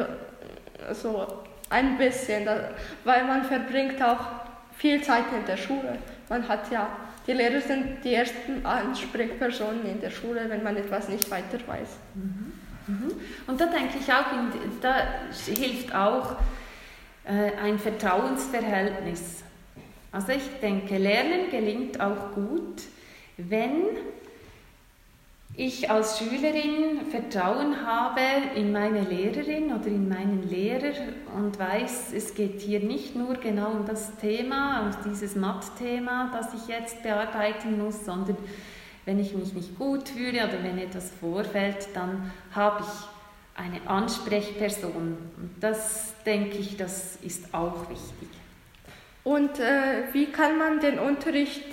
so 0.93 1.27
ein 1.69 1.97
bisschen, 1.97 2.47
weil 3.03 3.25
man 3.25 3.43
verbringt 3.43 4.01
auch 4.01 4.25
viel 4.77 5.01
Zeit 5.01 5.25
in 5.37 5.45
der 5.45 5.57
Schule. 5.57 5.97
Man 6.29 6.47
hat 6.47 6.71
ja, 6.71 6.89
die 7.27 7.33
Lehrer 7.33 7.61
sind 7.61 8.03
die 8.03 8.13
ersten 8.13 8.65
Ansprechpersonen 8.65 9.85
in 9.85 10.01
der 10.01 10.09
Schule, 10.09 10.49
wenn 10.49 10.63
man 10.63 10.77
etwas 10.77 11.09
nicht 11.09 11.29
weiter 11.29 11.59
weiß. 11.65 11.89
Mhm. 12.15 12.53
Mhm. 12.91 13.11
Und 13.47 13.61
da 13.61 13.67
denke 13.67 13.97
ich 13.99 14.11
auch, 14.11 14.25
da 14.81 14.95
hilft 15.45 15.95
auch 15.95 16.35
äh, 17.25 17.51
ein 17.63 17.79
Vertrauensverhältnis. 17.79 19.43
Also 20.11 20.33
ich 20.33 20.59
denke, 20.61 20.97
Lernen 20.97 21.49
gelingt 21.49 22.01
auch 22.01 22.33
gut, 22.33 22.81
wenn 23.37 23.85
ich 25.55 25.89
als 25.89 26.17
Schülerin 26.17 27.05
Vertrauen 27.09 27.85
habe 27.85 28.21
in 28.55 28.71
meine 28.71 29.01
Lehrerin 29.01 29.73
oder 29.73 29.87
in 29.87 30.07
meinen 30.09 30.49
Lehrer 30.49 30.93
und 31.35 31.59
weiß, 31.59 32.13
es 32.13 32.35
geht 32.35 32.61
hier 32.61 32.79
nicht 32.79 33.15
nur 33.15 33.35
genau 33.35 33.71
um 33.71 33.85
das 33.85 34.15
Thema, 34.17 34.81
um 34.81 35.11
dieses 35.11 35.35
Math-Thema, 35.35 36.31
das 36.33 36.53
ich 36.53 36.67
jetzt 36.67 37.03
bearbeiten 37.03 37.81
muss, 37.81 38.05
sondern 38.05 38.37
wenn 39.05 39.19
ich 39.19 39.33
mich 39.33 39.53
nicht 39.53 39.77
gut 39.77 40.09
fühle 40.09 40.47
oder 40.47 40.63
wenn 40.63 40.77
etwas 40.77 41.11
vorfällt, 41.19 41.89
dann 41.93 42.31
habe 42.53 42.83
ich 42.83 43.59
eine 43.59 43.87
Ansprechperson. 43.87 45.17
Und 45.37 45.51
das 45.59 46.13
denke 46.25 46.57
ich, 46.57 46.77
das 46.77 47.17
ist 47.17 47.53
auch 47.53 47.89
wichtig. 47.89 48.29
Und 49.23 49.59
äh, 49.59 50.03
wie 50.13 50.27
kann 50.27 50.57
man 50.57 50.79
den 50.79 50.99
Unterricht 50.99 51.63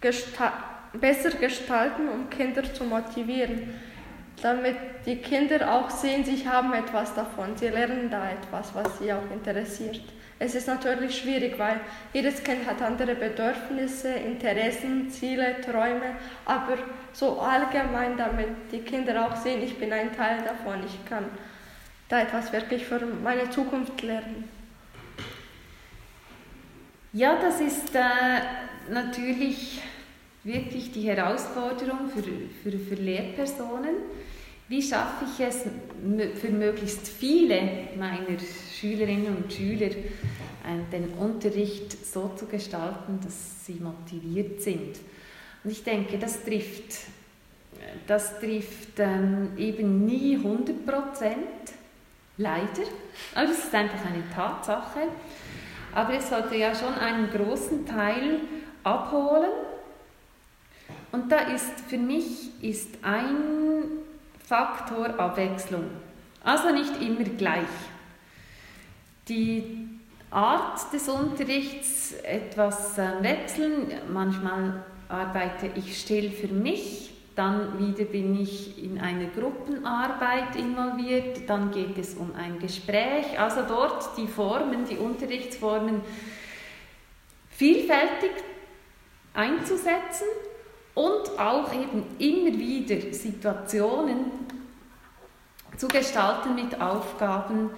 gestalten? 0.00 0.68
besser 0.92 1.30
gestalten, 1.30 2.08
um 2.08 2.30
Kinder 2.30 2.62
zu 2.72 2.84
motivieren, 2.84 3.74
damit 4.42 4.76
die 5.06 5.16
Kinder 5.16 5.72
auch 5.72 5.90
sehen, 5.90 6.24
sie 6.24 6.48
haben 6.48 6.72
etwas 6.72 7.14
davon, 7.14 7.56
sie 7.56 7.68
lernen 7.68 8.10
da 8.10 8.30
etwas, 8.30 8.74
was 8.74 8.98
sie 8.98 9.12
auch 9.12 9.30
interessiert. 9.32 10.02
Es 10.40 10.54
ist 10.54 10.68
natürlich 10.68 11.18
schwierig, 11.18 11.58
weil 11.58 11.80
jedes 12.12 12.42
Kind 12.44 12.64
hat 12.66 12.80
andere 12.80 13.16
Bedürfnisse, 13.16 14.08
Interessen, 14.10 15.10
Ziele, 15.10 15.60
Träume, 15.60 16.16
aber 16.44 16.78
so 17.12 17.40
allgemein, 17.40 18.16
damit 18.16 18.48
die 18.70 18.80
Kinder 18.80 19.26
auch 19.26 19.36
sehen, 19.36 19.62
ich 19.62 19.76
bin 19.78 19.92
ein 19.92 20.14
Teil 20.14 20.42
davon, 20.42 20.84
ich 20.86 21.04
kann 21.08 21.24
da 22.08 22.20
etwas 22.20 22.52
wirklich 22.52 22.84
für 22.84 23.00
meine 23.00 23.50
Zukunft 23.50 24.00
lernen. 24.02 24.48
Ja, 27.12 27.36
das 27.40 27.60
ist 27.60 27.94
äh, 27.94 28.90
natürlich 28.92 29.82
wirklich 30.44 30.92
die 30.92 31.02
Herausforderung 31.02 32.10
für, 32.10 32.22
für, 32.22 32.78
für 32.78 32.94
Lehrpersonen. 32.94 33.96
Wie 34.68 34.82
schaffe 34.82 35.24
ich 35.24 35.46
es 35.46 35.62
für 36.40 36.50
möglichst 36.50 37.08
viele 37.08 37.88
meiner 37.96 38.38
Schülerinnen 38.78 39.34
und 39.34 39.50
Schüler, 39.50 39.86
äh, 39.86 40.92
den 40.92 41.14
Unterricht 41.14 42.06
so 42.06 42.30
zu 42.36 42.44
gestalten, 42.44 43.18
dass 43.24 43.64
sie 43.64 43.80
motiviert 43.80 44.60
sind? 44.60 44.98
Und 45.64 45.70
ich 45.70 45.82
denke, 45.82 46.18
das 46.18 46.44
trifft, 46.44 46.98
das 48.06 48.38
trifft 48.40 48.98
ähm, 48.98 49.52
eben 49.56 50.04
nie 50.04 50.36
100 50.36 50.84
Prozent, 50.84 51.72
leider. 52.36 52.84
Aber 53.34 53.50
es 53.50 53.64
ist 53.64 53.74
einfach 53.74 54.04
eine 54.04 54.22
Tatsache. 54.34 55.00
Aber 55.94 56.12
es 56.12 56.28
sollte 56.28 56.56
ja 56.56 56.74
schon 56.74 56.94
einen 56.94 57.30
großen 57.30 57.86
Teil 57.86 58.40
abholen 58.84 59.50
und 61.10 61.32
da 61.32 61.38
ist 61.52 61.80
für 61.88 61.96
mich 61.96 62.50
ist 62.62 62.98
ein 63.02 63.97
Faktor 64.48 65.20
Abwechslung. 65.20 65.90
Also 66.42 66.70
nicht 66.70 67.02
immer 67.02 67.24
gleich. 67.24 67.68
Die 69.28 69.90
Art 70.30 70.90
des 70.90 71.06
Unterrichts 71.10 72.14
etwas 72.22 72.96
wechseln. 72.96 73.92
Manchmal 74.10 74.82
arbeite 75.10 75.70
ich 75.74 76.00
still 76.00 76.30
für 76.30 76.48
mich, 76.48 77.12
dann 77.36 77.78
wieder 77.78 78.06
bin 78.06 78.40
ich 78.40 78.82
in 78.82 78.98
eine 78.98 79.28
Gruppenarbeit 79.28 80.56
involviert, 80.56 81.46
dann 81.46 81.70
geht 81.70 81.98
es 81.98 82.14
um 82.14 82.34
ein 82.34 82.58
Gespräch. 82.58 83.38
Also 83.38 83.64
dort 83.68 84.16
die 84.16 84.26
Formen, 84.26 84.86
die 84.86 84.96
Unterrichtsformen 84.96 86.00
vielfältig 87.50 88.32
einzusetzen 89.34 90.26
und 90.98 91.38
auch 91.38 91.72
eben 91.72 92.02
immer 92.18 92.58
wieder 92.58 93.12
Situationen 93.14 94.32
zu 95.76 95.86
gestalten 95.86 96.56
mit 96.56 96.80
Aufgaben, 96.80 97.70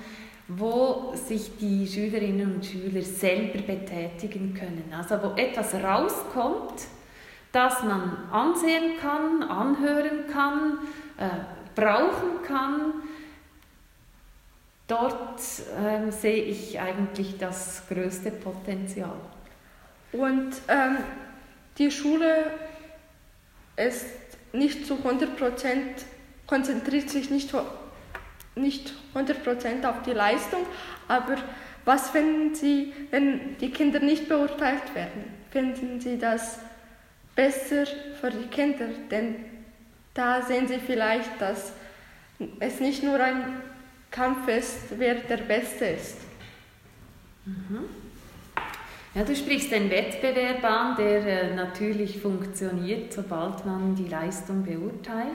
wo 0.48 1.12
sich 1.14 1.58
die 1.58 1.86
Schülerinnen 1.86 2.54
und 2.54 2.64
Schüler 2.64 3.02
selber 3.02 3.60
betätigen 3.60 4.54
können. 4.54 4.90
Also 4.96 5.22
wo 5.22 5.36
etwas 5.36 5.74
rauskommt, 5.74 6.86
das 7.52 7.82
man 7.82 8.16
ansehen 8.32 8.96
kann, 8.98 9.42
anhören 9.42 10.26
kann, 10.32 10.78
äh, 11.18 11.28
brauchen 11.74 12.42
kann. 12.46 12.94
Dort 14.88 15.40
äh, 15.40 16.10
sehe 16.10 16.44
ich 16.44 16.80
eigentlich 16.80 17.36
das 17.36 17.82
größte 17.86 18.30
Potenzial. 18.30 19.20
Und 20.10 20.52
ähm, 20.68 20.96
die 21.76 21.90
Schule 21.90 22.46
ist 23.76 24.06
nicht 24.52 24.86
zu 24.86 24.96
100 24.96 25.30
konzentriert 26.46 27.08
sich 27.10 27.30
nicht, 27.30 27.54
nicht 28.56 28.92
100% 29.14 29.88
auf 29.88 30.02
die 30.02 30.12
Leistung, 30.12 30.66
aber 31.08 31.36
was 31.84 32.10
finden 32.10 32.54
Sie, 32.54 32.92
wenn 33.10 33.56
die 33.58 33.70
Kinder 33.70 34.00
nicht 34.00 34.28
beurteilt 34.28 34.94
werden? 34.94 35.24
Finden 35.50 36.00
Sie 36.00 36.18
das 36.18 36.58
besser 37.34 37.86
für 38.20 38.30
die 38.30 38.48
Kinder, 38.48 38.88
denn 39.10 39.36
da 40.14 40.42
sehen 40.42 40.68
sie 40.68 40.78
vielleicht, 40.78 41.40
dass 41.40 41.72
es 42.58 42.80
nicht 42.80 43.02
nur 43.02 43.20
ein 43.20 43.62
Kampf 44.10 44.48
ist, 44.48 44.98
wer 44.98 45.14
der 45.14 45.38
Beste 45.38 45.86
ist. 45.86 46.16
Mhm. 47.44 47.88
Ja, 49.12 49.24
du 49.24 49.34
sprichst 49.34 49.72
den 49.72 49.90
Wettbewerb 49.90 50.62
an, 50.62 50.94
der 50.94 51.26
äh, 51.26 51.54
natürlich 51.56 52.20
funktioniert, 52.20 53.12
sobald 53.12 53.66
man 53.66 53.96
die 53.96 54.06
Leistung 54.06 54.62
beurteilt. 54.62 55.26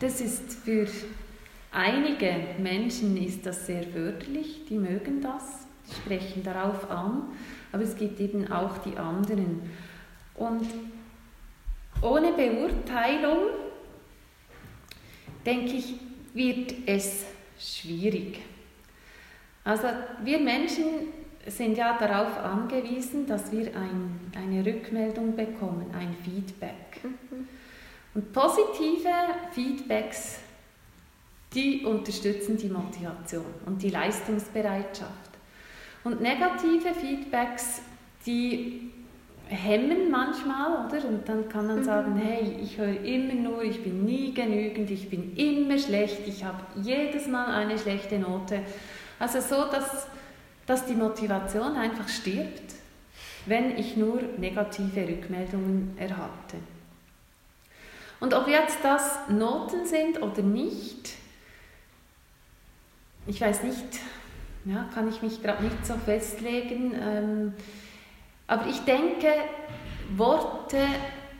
Das 0.00 0.20
ist 0.20 0.54
für 0.64 0.88
einige 1.70 2.34
Menschen 2.58 3.16
ist 3.16 3.46
das 3.46 3.66
sehr 3.66 3.84
förderlich, 3.84 4.64
die 4.68 4.78
mögen 4.78 5.20
das, 5.20 5.64
die 5.86 5.94
sprechen 5.94 6.42
darauf 6.42 6.90
an, 6.90 7.22
aber 7.70 7.84
es 7.84 7.96
gibt 7.96 8.18
eben 8.18 8.50
auch 8.50 8.78
die 8.78 8.96
anderen. 8.96 9.62
Und 10.34 10.66
ohne 12.02 12.32
Beurteilung, 12.32 13.50
denke 15.46 15.74
ich, 15.76 15.94
wird 16.34 16.74
es 16.86 17.26
schwierig. 17.60 18.40
Also 19.62 19.86
wir 20.24 20.40
Menschen 20.40 21.12
sind 21.50 21.76
ja 21.76 21.96
darauf 21.98 22.38
angewiesen, 22.38 23.26
dass 23.26 23.50
wir 23.52 23.66
ein, 23.76 24.32
eine 24.36 24.64
Rückmeldung 24.64 25.34
bekommen, 25.34 25.86
ein 25.98 26.14
Feedback. 26.24 27.02
Mhm. 27.02 27.48
Und 28.14 28.32
positive 28.32 29.08
Feedbacks, 29.52 30.40
die 31.54 31.84
unterstützen 31.84 32.56
die 32.56 32.68
Motivation 32.68 33.44
und 33.66 33.82
die 33.82 33.90
Leistungsbereitschaft. 33.90 35.30
Und 36.04 36.20
negative 36.20 36.94
Feedbacks, 36.94 37.82
die 38.26 38.90
hemmen 39.46 40.10
manchmal, 40.10 40.86
oder? 40.86 41.06
Und 41.06 41.28
dann 41.28 41.48
kann 41.48 41.66
man 41.66 41.80
mhm. 41.80 41.84
sagen, 41.84 42.16
hey, 42.16 42.58
ich 42.62 42.78
höre 42.78 43.02
immer 43.04 43.34
nur, 43.34 43.62
ich 43.62 43.82
bin 43.82 44.04
nie 44.04 44.32
genügend, 44.32 44.90
ich 44.90 45.10
bin 45.10 45.36
immer 45.36 45.78
schlecht, 45.78 46.26
ich 46.26 46.44
habe 46.44 46.58
jedes 46.82 47.26
Mal 47.26 47.46
eine 47.46 47.78
schlechte 47.78 48.18
Note. 48.18 48.60
Also 49.18 49.40
so, 49.40 49.70
dass 49.70 50.06
dass 50.70 50.86
die 50.86 50.94
Motivation 50.94 51.74
einfach 51.74 52.08
stirbt, 52.08 52.74
wenn 53.46 53.76
ich 53.76 53.96
nur 53.96 54.22
negative 54.38 55.00
Rückmeldungen 55.00 55.96
erhalte. 55.98 56.58
Und 58.20 58.34
ob 58.34 58.46
jetzt 58.46 58.78
das 58.84 59.18
Noten 59.28 59.84
sind 59.84 60.22
oder 60.22 60.42
nicht, 60.42 61.14
ich 63.26 63.40
weiß 63.40 63.64
nicht, 63.64 63.98
ja, 64.64 64.88
kann 64.94 65.08
ich 65.08 65.22
mich 65.22 65.42
gerade 65.42 65.64
nicht 65.64 65.84
so 65.84 65.94
festlegen. 65.94 66.94
Ähm, 66.94 67.54
aber 68.46 68.68
ich 68.68 68.78
denke, 68.82 69.26
Worte 70.16 70.86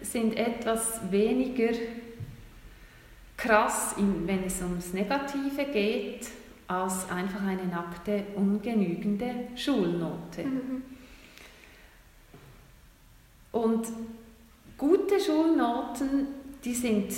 sind 0.02 0.36
etwas 0.36 1.08
weniger 1.08 1.78
krass, 3.36 3.94
wenn 3.96 4.42
es 4.42 4.60
ums 4.60 4.92
Negative 4.92 5.66
geht, 5.66 6.39
als 6.70 7.10
einfach 7.10 7.42
eine 7.42 7.64
nackte, 7.64 8.22
ungenügende 8.36 9.48
Schulnote. 9.56 10.44
Mhm. 10.44 10.82
Und 13.50 13.88
gute 14.78 15.18
Schulnoten, 15.18 16.28
die 16.64 16.74
sind 16.74 17.12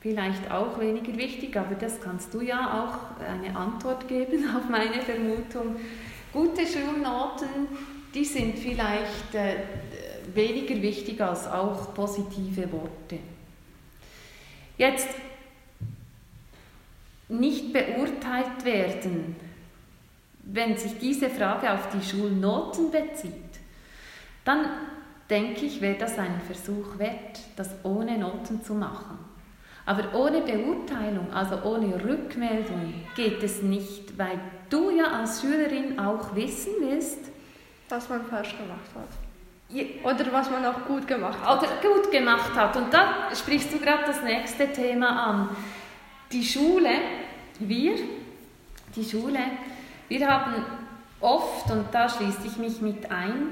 vielleicht 0.00 0.50
auch 0.50 0.78
weniger 0.78 1.16
wichtig, 1.16 1.56
aber 1.56 1.74
das 1.74 2.02
kannst 2.02 2.34
du 2.34 2.42
ja 2.42 2.84
auch 2.84 3.26
eine 3.26 3.56
Antwort 3.56 4.06
geben 4.08 4.44
auf 4.56 4.68
meine 4.68 5.00
Vermutung. 5.00 5.76
Gute 6.30 6.66
Schulnoten, 6.66 7.48
die 8.14 8.26
sind 8.26 8.58
vielleicht 8.58 9.34
äh, 9.34 9.56
weniger 10.34 10.82
wichtig 10.82 11.18
als 11.22 11.46
auch 11.46 11.94
positive 11.94 12.70
Worte. 12.70 13.20
Jetzt 14.76 15.08
nicht 17.28 17.72
beurteilt 17.72 18.64
werden, 18.64 19.36
wenn 20.44 20.76
sich 20.76 20.98
diese 20.98 21.30
Frage 21.30 21.72
auf 21.72 21.88
die 21.90 22.04
Schulnoten 22.04 22.90
bezieht, 22.90 23.32
dann 24.44 24.66
denke 25.30 25.64
ich, 25.66 25.80
wäre 25.80 25.98
das 25.98 26.18
ein 26.18 26.40
Versuch 26.46 26.98
wert, 26.98 27.40
das 27.56 27.70
ohne 27.84 28.18
Noten 28.18 28.62
zu 28.62 28.74
machen. 28.74 29.18
Aber 29.84 30.14
ohne 30.14 30.42
Beurteilung, 30.42 31.32
also 31.32 31.62
ohne 31.64 32.02
Rückmeldung 32.04 32.94
geht 33.16 33.42
es 33.42 33.62
nicht, 33.62 34.16
weil 34.16 34.38
du 34.68 34.90
ja 34.90 35.06
als 35.06 35.40
Schülerin 35.40 35.98
auch 35.98 36.34
wissen 36.36 36.74
willst, 36.80 37.18
was 37.88 38.08
man 38.08 38.24
falsch 38.26 38.56
gemacht 38.56 38.90
hat. 38.94 39.08
Oder 40.04 40.32
was 40.32 40.50
man 40.50 40.64
auch 40.66 40.84
gut 40.86 41.06
gemacht 41.06 41.38
hat. 41.42 41.58
Oder 41.58 41.68
gut 41.80 42.10
gemacht 42.10 42.54
hat. 42.54 42.76
Und 42.76 42.92
da 42.92 43.28
sprichst 43.34 43.72
du 43.72 43.78
gerade 43.78 44.04
das 44.06 44.22
nächste 44.22 44.70
Thema 44.70 45.08
an. 45.08 45.48
Die 46.32 46.44
Schule, 46.44 46.88
wir, 47.58 47.92
die 48.96 49.04
Schule, 49.04 49.38
wir 50.08 50.28
haben 50.28 50.64
oft, 51.20 51.70
und 51.70 51.86
da 51.92 52.08
schließe 52.08 52.46
ich 52.46 52.56
mich 52.56 52.80
mit 52.80 53.10
ein, 53.10 53.48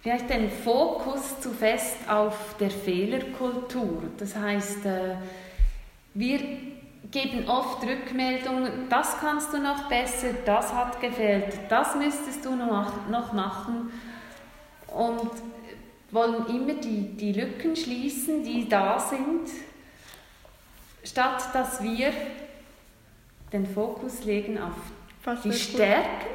vielleicht 0.00 0.30
den 0.30 0.50
Fokus 0.50 1.40
zu 1.40 1.50
fest 1.50 1.96
auf 2.08 2.56
der 2.58 2.70
Fehlerkultur. 2.70 4.04
Das 4.18 4.36
heißt, 4.36 4.86
äh, 4.86 5.16
wir 6.14 6.40
geben 7.10 7.48
oft 7.48 7.84
Rückmeldungen, 7.84 8.88
das 8.88 9.18
kannst 9.18 9.52
du 9.52 9.58
noch 9.58 9.88
besser, 9.88 10.28
das 10.46 10.72
hat 10.72 11.00
gefehlt, 11.00 11.58
das 11.68 11.94
müsstest 11.94 12.44
du 12.44 12.56
noch, 12.56 13.32
machen 13.32 13.90
und 14.88 15.30
wollen 16.10 16.46
immer 16.46 16.74
die, 16.74 17.16
die 17.16 17.32
Lücken 17.32 17.76
schließen, 17.76 18.42
die 18.42 18.68
da 18.68 18.98
sind 18.98 19.50
statt 21.04 21.48
dass 21.52 21.82
wir 21.82 22.12
den 23.52 23.66
Fokus 23.66 24.24
legen 24.24 24.58
auf 24.58 24.72
was 25.24 25.42
die 25.42 25.52
Stärken, 25.52 26.26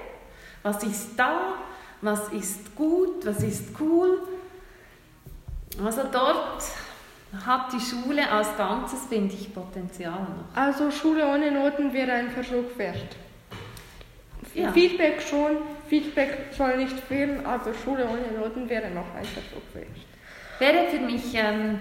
was 0.64 0.84
ist 0.84 1.12
da, 1.18 1.56
was 2.02 2.30
ist 2.30 2.76
gut, 2.76 3.26
was 3.26 3.44
ist 3.44 3.80
cool. 3.80 4.22
Also 5.84 6.02
dort 6.12 6.64
hat 7.46 7.72
die 7.72 7.80
Schule 7.80 8.30
als 8.30 8.58
Ganzes, 8.58 9.06
finde 9.08 9.36
ich, 9.36 9.54
Potenzial 9.54 10.20
noch. 10.22 10.60
Also 10.60 10.90
Schule 10.92 11.28
ohne 11.28 11.52
Noten 11.52 11.94
wäre 11.94 12.14
ein 12.14 12.32
Versuch 12.32 12.78
wert. 12.78 13.16
Ja. 14.56 14.72
Feedback 14.72 15.22
schon, 15.22 15.58
Feedback 15.88 16.48
soll 16.58 16.78
nicht 16.78 17.00
fehlen, 17.00 17.46
aber 17.46 17.72
Schule 17.74 18.08
ohne 18.08 18.40
Noten 18.40 18.68
wäre 18.68 18.90
noch 18.90 19.14
ein 19.16 19.26
Versuch 19.26 19.62
wert. 19.74 19.88
Wäre 20.58 20.88
für 20.88 21.00
mich 21.00 21.34
ähm, 21.36 21.80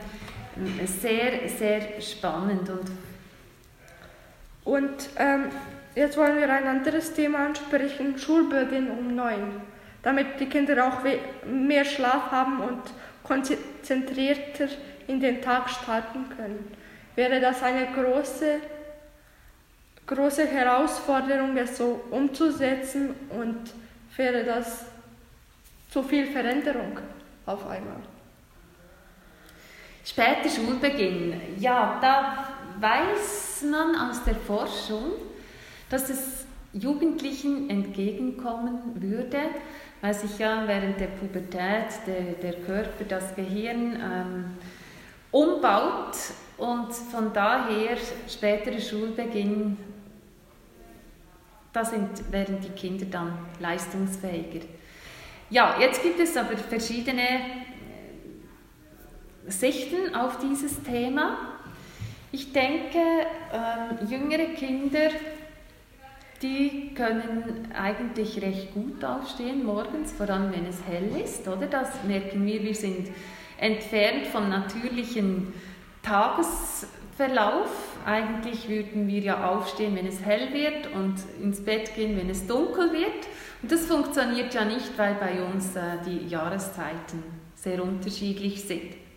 sehr, 0.87 1.49
sehr 1.49 2.01
spannend. 2.01 2.69
Und, 2.69 2.91
und 4.65 5.09
ähm, 5.17 5.45
jetzt 5.95 6.17
wollen 6.17 6.39
wir 6.39 6.53
ein 6.53 6.67
anderes 6.67 7.13
Thema 7.13 7.47
ansprechen, 7.47 8.19
Schulbeginn 8.19 8.91
um 8.91 9.15
neun, 9.15 9.61
damit 10.03 10.41
die 10.41 10.47
Kinder 10.47 10.87
auch 10.87 10.99
mehr 11.47 11.85
Schlaf 11.85 12.31
haben 12.31 12.61
und 12.61 12.83
konzentrierter 13.23 14.69
in 15.07 15.21
den 15.21 15.41
Tag 15.43 15.71
starten 15.71 16.27
können. 16.37 16.73
Wäre 17.15 17.41
das 17.41 17.63
eine 17.63 17.87
große, 17.93 18.61
große 20.07 20.47
Herausforderung, 20.47 21.57
es 21.57 21.77
so 21.77 22.05
umzusetzen 22.11 23.15
und 23.31 23.73
wäre 24.17 24.45
das 24.45 24.85
zu 25.91 26.03
viel 26.03 26.27
Veränderung 26.27 26.99
auf 27.47 27.67
einmal? 27.69 28.18
Später 30.09 30.49
Schulbeginn. 30.49 31.39
Ja, 31.59 31.99
da 32.01 32.49
weiß 32.81 33.65
man 33.71 33.95
aus 33.95 34.25
der 34.25 34.37
Forschung, 34.37 35.13
dass 35.91 36.09
es 36.09 36.47
Jugendlichen 36.73 37.69
entgegenkommen 37.69 38.79
würde, 38.95 39.39
weil 40.01 40.15
sich 40.15 40.39
ja 40.39 40.63
während 40.67 40.99
der 40.99 41.09
Pubertät 41.09 42.07
der, 42.07 42.33
der 42.43 42.55
Körper, 42.63 43.05
das 43.07 43.35
Gehirn 43.35 44.01
ähm, 44.01 44.45
umbaut 45.31 46.17
und 46.57 46.91
von 46.91 47.31
daher 47.35 47.99
späterer 48.27 48.81
Schulbeginn, 48.81 49.77
da 51.71 51.85
sind, 51.85 52.33
werden 52.33 52.59
die 52.63 52.71
Kinder 52.71 53.05
dann 53.11 53.39
leistungsfähiger. 53.61 54.65
Ja, 55.51 55.77
jetzt 55.79 56.03
gibt 56.03 56.19
es 56.19 56.35
aber 56.35 56.57
verschiedene 56.57 57.68
Sichten 59.49 60.15
auf 60.15 60.39
dieses 60.39 60.83
Thema. 60.83 61.39
Ich 62.31 62.53
denke, 62.53 62.99
äh, 62.99 64.05
jüngere 64.05 64.55
Kinder, 64.55 65.11
die 66.43 66.93
können 66.95 67.69
eigentlich 67.75 68.41
recht 68.43 68.73
gut 68.75 69.05
aufstehen 69.05 69.65
morgens, 69.65 70.13
vor 70.13 70.29
allem 70.29 70.53
wenn 70.53 70.67
es 70.67 70.79
hell 70.87 71.11
ist, 71.23 71.49
oder? 71.49 71.67
Das 71.67 72.05
merken 72.05 72.45
wir, 72.47 72.63
wir 72.63 72.75
sind 72.75 73.09
entfernt 73.59 74.27
vom 74.27 74.49
natürlichen 74.49 75.53
Tagesverlauf. 76.03 77.71
Eigentlich 78.07 78.69
würden 78.69 79.09
wir 79.09 79.21
ja 79.21 79.51
aufstehen, 79.51 79.97
wenn 79.97 80.07
es 80.07 80.25
hell 80.25 80.53
wird 80.53 80.95
und 80.95 81.17
ins 81.43 81.65
Bett 81.65 81.95
gehen, 81.97 82.17
wenn 82.17 82.31
es 82.31 82.47
dunkel 82.47 82.93
wird. 82.93 83.27
Und 83.63 83.73
das 83.73 83.87
funktioniert 83.87 84.55
ja 84.55 84.65
nicht, 84.65 84.97
weil 84.97 85.15
bei 85.15 85.43
uns 85.43 85.75
äh, 85.75 85.81
die 86.07 86.29
Jahreszeiten 86.29 87.25
sehr 87.57 87.83
unterschiedlich 87.83 88.63
sind. 88.63 89.08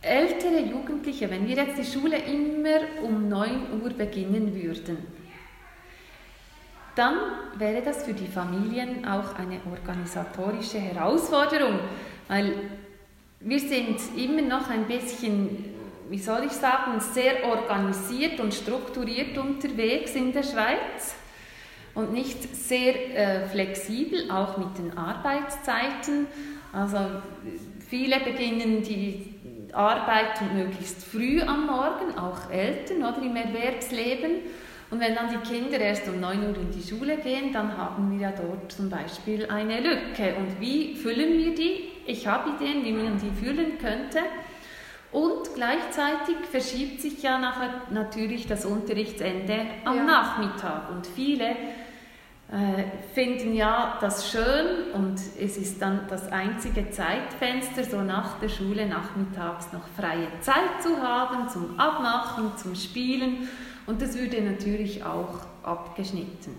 Ältere 0.00 0.60
Jugendliche, 0.60 1.30
wenn 1.30 1.46
wir 1.46 1.56
jetzt 1.56 1.78
die 1.78 1.84
Schule 1.84 2.16
immer 2.18 3.02
um 3.02 3.28
9 3.28 3.82
Uhr 3.82 3.90
beginnen 3.90 4.54
würden, 4.54 4.98
dann 6.94 7.16
wäre 7.56 7.82
das 7.82 8.04
für 8.04 8.12
die 8.12 8.26
Familien 8.26 9.06
auch 9.06 9.34
eine 9.36 9.60
organisatorische 9.70 10.78
Herausforderung, 10.78 11.78
weil 12.26 12.52
wir 13.40 13.60
sind 13.60 14.00
immer 14.16 14.42
noch 14.42 14.68
ein 14.68 14.86
bisschen, 14.86 15.64
wie 16.10 16.18
soll 16.18 16.44
ich 16.46 16.52
sagen, 16.52 17.00
sehr 17.00 17.44
organisiert 17.44 18.40
und 18.40 18.52
strukturiert 18.52 19.38
unterwegs 19.38 20.16
in 20.16 20.32
der 20.32 20.42
Schweiz 20.42 21.14
und 21.94 22.12
nicht 22.12 22.54
sehr 22.54 22.94
äh, 23.16 23.46
flexibel, 23.46 24.30
auch 24.30 24.56
mit 24.56 24.78
den 24.78 24.98
Arbeitszeiten. 24.98 26.26
Also 26.72 26.98
viele 27.88 28.18
beginnen 28.20 28.82
die 28.82 29.37
Arbeit 29.78 30.42
möglichst 30.54 31.04
früh 31.04 31.40
am 31.40 31.66
Morgen, 31.66 32.18
auch 32.18 32.50
Eltern 32.50 32.98
oder 32.98 33.22
im 33.22 33.36
Erwerbsleben. 33.36 34.40
Und 34.90 35.00
wenn 35.00 35.14
dann 35.14 35.28
die 35.28 35.48
Kinder 35.48 35.78
erst 35.78 36.08
um 36.08 36.18
9 36.18 36.48
Uhr 36.48 36.56
in 36.56 36.72
die 36.72 36.82
Schule 36.82 37.16
gehen, 37.18 37.52
dann 37.52 37.76
haben 37.76 38.10
wir 38.10 38.18
ja 38.18 38.32
dort 38.32 38.72
zum 38.72 38.90
Beispiel 38.90 39.46
eine 39.46 39.80
Lücke. 39.80 40.34
Und 40.36 40.60
wie 40.60 40.96
füllen 40.96 41.38
wir 41.38 41.54
die? 41.54 41.90
Ich 42.06 42.26
habe 42.26 42.50
Ideen, 42.50 42.84
wie 42.84 42.92
man 42.92 43.18
die 43.18 43.30
füllen 43.30 43.78
könnte. 43.78 44.20
Und 45.12 45.54
gleichzeitig 45.54 46.36
verschiebt 46.50 47.00
sich 47.00 47.22
ja 47.22 47.38
nachher 47.38 47.82
natürlich 47.90 48.48
das 48.48 48.64
Unterrichtsende 48.64 49.60
am 49.84 49.96
ja. 49.96 50.04
Nachmittag. 50.04 50.90
Und 50.90 51.06
viele 51.06 51.54
finden 53.12 53.52
ja 53.52 53.98
das 54.00 54.30
schön 54.30 54.92
und 54.94 55.20
es 55.38 55.58
ist 55.58 55.82
dann 55.82 56.00
das 56.08 56.32
einzige 56.32 56.90
Zeitfenster, 56.90 57.84
so 57.84 58.00
nach 58.00 58.38
der 58.38 58.48
Schule 58.48 58.86
nachmittags 58.86 59.70
noch 59.72 59.86
freie 59.94 60.28
Zeit 60.40 60.82
zu 60.82 61.02
haben 61.02 61.48
zum 61.50 61.78
Abmachen, 61.78 62.56
zum 62.56 62.74
Spielen 62.74 63.48
und 63.86 64.00
das 64.00 64.18
würde 64.18 64.40
natürlich 64.40 65.04
auch 65.04 65.40
abgeschnitten. 65.62 66.56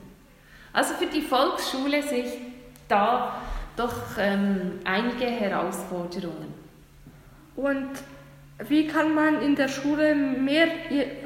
Also 0.73 0.93
für 0.93 1.07
die 1.07 1.21
Volksschule 1.21 2.03
sehe 2.03 2.25
ich 2.25 2.33
da 2.87 3.41
doch 3.75 4.17
ähm, 4.19 4.79
einige 4.83 5.25
Herausforderungen. 5.25 6.53
Und 7.55 7.89
wie 8.67 8.87
kann 8.87 9.15
man 9.15 9.41
in 9.41 9.55
der 9.55 9.69
Schule 9.69 10.13
mehr 10.13 10.67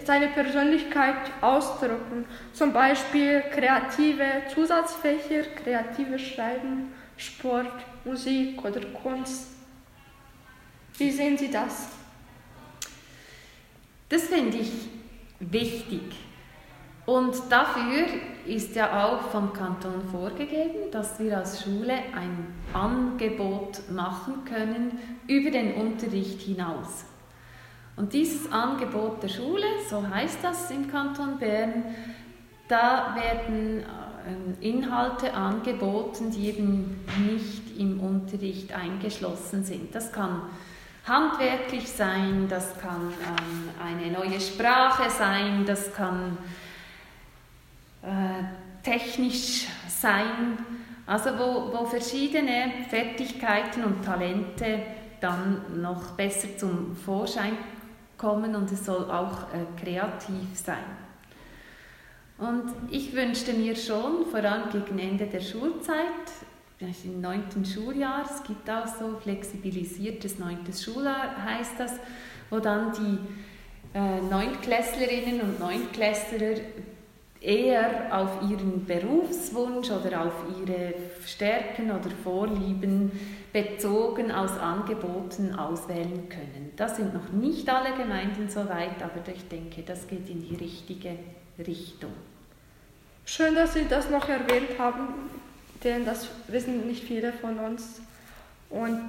seine 0.06 0.28
Persönlichkeit 0.28 1.32
ausdrücken? 1.42 2.26
Zum 2.54 2.72
Beispiel 2.72 3.42
kreative 3.52 4.44
Zusatzfächer, 4.54 5.44
kreatives 5.64 6.22
Schreiben, 6.22 6.94
Sport, 7.18 7.74
Musik 8.06 8.64
oder 8.64 8.82
Kunst. 9.02 9.48
Wie 10.98 11.10
sehen 11.10 11.38
Sie 11.38 11.50
das? 11.50 11.88
Das 14.10 14.24
finde 14.24 14.58
ich 14.58 14.72
wichtig. 15.40 16.02
Und 17.08 17.36
dafür 17.50 18.06
ist 18.46 18.76
ja 18.76 19.06
auch 19.06 19.30
vom 19.30 19.52
Kanton 19.52 20.04
vorgegeben, 20.10 20.92
dass 20.92 21.20
wir 21.20 21.40
als 21.40 21.64
Schule 21.64 21.94
ein 21.94 22.54
Angebot 22.74 23.90
machen 23.90 24.46
können 24.46 25.00
über 25.28 25.50
den 25.50 25.74
Unterricht 25.74 26.42
hinaus. 26.42 27.06
Und 27.96 28.14
dieses 28.14 28.52
Angebot 28.52 29.22
der 29.22 29.30
Schule, 29.30 29.66
so 29.90 30.08
heißt 30.08 30.40
das 30.42 30.72
im 30.72 30.90
Kanton 30.90 31.38
Bern, 31.38 31.84
da 32.68 33.16
werden 33.16 33.84
ähm, 34.28 34.58
Inhalte 34.62 35.34
angeboten, 35.34 36.32
die 36.32 36.48
eben 36.48 37.06
nicht 37.30 37.78
im 37.78 38.00
Unterricht 38.00 38.74
eingeschlossen 38.74 39.64
sind. 39.64 39.94
Das 39.94 40.12
kann 40.12 40.42
handwerklich 41.06 41.88
sein, 41.90 42.48
das 42.50 42.80
kann 42.80 43.12
ähm, 43.12 43.70
eine 43.84 44.12
neue 44.12 44.40
Sprache 44.40 45.10
sein, 45.10 45.66
das 45.66 45.94
kann 45.94 46.38
äh, 48.02 48.84
technisch 48.84 49.68
sein, 49.88 50.58
also 51.06 51.32
wo, 51.38 51.78
wo 51.78 51.86
verschiedene 51.86 52.72
Fertigkeiten 52.90 53.84
und 53.84 54.04
Talente 54.04 54.80
dann 55.20 55.82
noch 55.82 56.12
besser 56.12 56.58
zum 56.58 56.96
Vorschein 56.96 57.58
kommen 58.24 58.56
und 58.56 58.72
es 58.72 58.86
soll 58.86 59.12
auch 59.12 59.54
äh, 59.54 59.84
kreativ 59.84 60.48
sein. 60.54 60.86
Und 62.38 62.64
ich 62.90 63.14
wünschte 63.14 63.54
mir 63.54 63.76
schon, 63.76 64.26
vor 64.32 64.40
allem 64.40 64.70
gegen 64.72 64.98
Ende 64.98 65.26
der 65.26 65.42
Schulzeit, 65.42 66.06
im 66.80 67.22
neunten 67.22 67.66
Schuljahr, 67.66 68.26
es 68.26 68.44
gibt 68.44 68.70
auch 68.70 68.88
so 68.88 69.18
flexibilisiertes 69.22 70.40
neuntes 70.40 70.84
Schuljahr, 70.84 71.44
heißt 71.44 71.74
das, 71.78 71.94
wo 72.50 72.60
dann 72.60 72.92
die 72.94 73.98
äh, 73.98 74.22
Neuntklässlerinnen 74.22 75.42
und 75.42 75.60
Neuntklässler 75.60 76.62
eher 77.40 78.08
auf 78.12 78.50
ihren 78.50 78.86
Berufswunsch 78.86 79.92
oder 79.92 80.26
auf 80.26 80.34
ihre 80.60 80.94
Stärken 81.26 81.92
oder 81.92 82.10
Vorlieben 82.24 83.12
bezogen 83.54 84.32
aus 84.32 84.58
Angeboten 84.58 85.54
auswählen 85.54 86.28
können. 86.28 86.74
Das 86.76 86.98
sind 86.98 87.14
noch 87.14 87.30
nicht 87.32 87.70
alle 87.70 87.96
Gemeinden 87.96 88.50
so 88.50 88.68
weit, 88.68 89.02
aber 89.02 89.22
ich 89.34 89.48
denke, 89.48 89.84
das 89.84 90.08
geht 90.08 90.28
in 90.28 90.42
die 90.42 90.56
richtige 90.56 91.12
Richtung. 91.60 92.12
Schön, 93.26 93.54
dass 93.54 93.76
Sie 93.76 93.86
das 93.88 94.10
noch 94.10 94.28
erwähnt 94.28 94.78
haben, 94.80 95.30
denn 95.84 96.04
das 96.04 96.28
wissen 96.48 96.88
nicht 96.88 97.04
viele 97.04 97.32
von 97.32 97.60
uns. 97.60 98.02
Und 98.72 99.06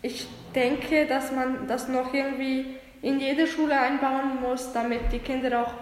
ich 0.00 0.26
denke, 0.54 1.06
dass 1.06 1.30
man 1.30 1.68
das 1.68 1.88
noch 1.88 2.14
irgendwie 2.14 2.76
in 3.02 3.20
jede 3.20 3.46
Schule 3.46 3.78
einbauen 3.78 4.40
muss, 4.40 4.72
damit 4.72 5.12
die 5.12 5.18
Kinder 5.18 5.62
auch 5.62 5.74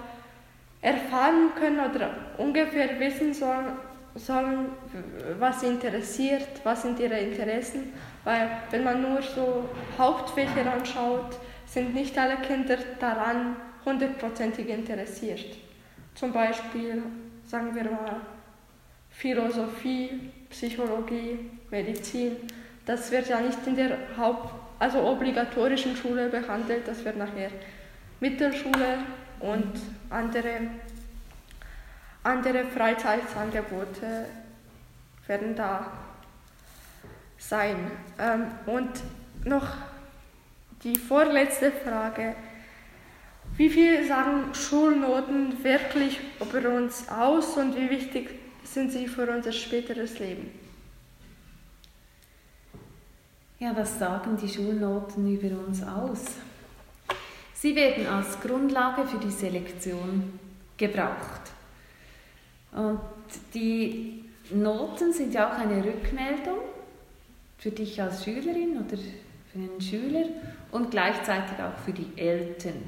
erfahren 0.82 1.52
können 1.58 1.78
oder 1.78 2.10
ungefähr 2.36 2.98
wissen 2.98 3.32
sollen, 3.32 3.76
sollen, 4.16 4.70
was 5.38 5.60
sie 5.60 5.66
interessiert, 5.66 6.48
was 6.64 6.82
sind 6.82 6.98
ihre 6.98 7.18
Interessen, 7.18 7.92
weil 8.24 8.48
wenn 8.70 8.84
man 8.84 9.02
nur 9.02 9.22
so 9.22 9.68
Hauptfächer 9.98 10.72
anschaut, 10.72 11.38
sind 11.66 11.94
nicht 11.94 12.16
alle 12.18 12.36
Kinder 12.36 12.78
daran 12.98 13.56
hundertprozentig 13.84 14.68
interessiert. 14.68 15.56
Zum 16.14 16.32
Beispiel, 16.32 17.02
sagen 17.44 17.74
wir 17.74 17.84
mal, 17.84 18.20
Philosophie, 19.10 20.32
Psychologie, 20.50 21.38
Medizin. 21.70 22.36
Das 22.84 23.10
wird 23.10 23.28
ja 23.28 23.40
nicht 23.40 23.66
in 23.66 23.76
der 23.76 23.96
Haupt-, 24.16 24.54
also 24.78 25.00
obligatorischen 25.00 25.96
Schule 25.96 26.28
behandelt, 26.28 26.86
das 26.86 27.04
wird 27.04 27.16
nachher 27.16 27.50
Mittelschule 28.20 28.98
und 29.40 29.72
andere 30.10 30.60
andere 32.26 32.64
Freizeitangebote 32.64 34.26
werden 35.26 35.54
da 35.54 35.92
sein. 37.38 37.76
Ähm, 38.18 38.46
und 38.66 38.90
noch 39.44 39.66
die 40.82 40.96
vorletzte 40.96 41.70
Frage. 41.70 42.34
Wie 43.56 43.70
viel 43.70 44.06
sagen 44.06 44.54
Schulnoten 44.54 45.62
wirklich 45.62 46.20
über 46.40 46.68
uns 46.68 47.08
aus 47.08 47.56
und 47.56 47.76
wie 47.76 47.88
wichtig 47.88 48.30
sind 48.64 48.90
sie 48.90 49.06
für 49.06 49.30
unser 49.30 49.52
späteres 49.52 50.18
Leben? 50.18 50.50
Ja, 53.58 53.74
was 53.74 53.98
sagen 53.98 54.36
die 54.36 54.48
Schulnoten 54.48 55.32
über 55.32 55.56
uns 55.64 55.82
aus? 55.82 56.24
Sie 57.54 57.74
werden 57.74 58.06
als 58.06 58.38
Grundlage 58.40 59.06
für 59.06 59.18
die 59.18 59.30
Selektion 59.30 60.38
gebraucht. 60.76 61.55
Und 62.76 63.00
die 63.54 64.22
Noten 64.50 65.12
sind 65.12 65.32
ja 65.32 65.50
auch 65.50 65.58
eine 65.58 65.82
Rückmeldung 65.82 66.58
für 67.58 67.70
dich 67.70 68.00
als 68.00 68.22
Schülerin 68.22 68.76
oder 68.76 68.98
für 69.50 69.58
einen 69.58 69.80
Schüler 69.80 70.26
und 70.70 70.90
gleichzeitig 70.90 71.58
auch 71.58 71.76
für 71.84 71.92
die 71.92 72.12
Eltern. 72.16 72.82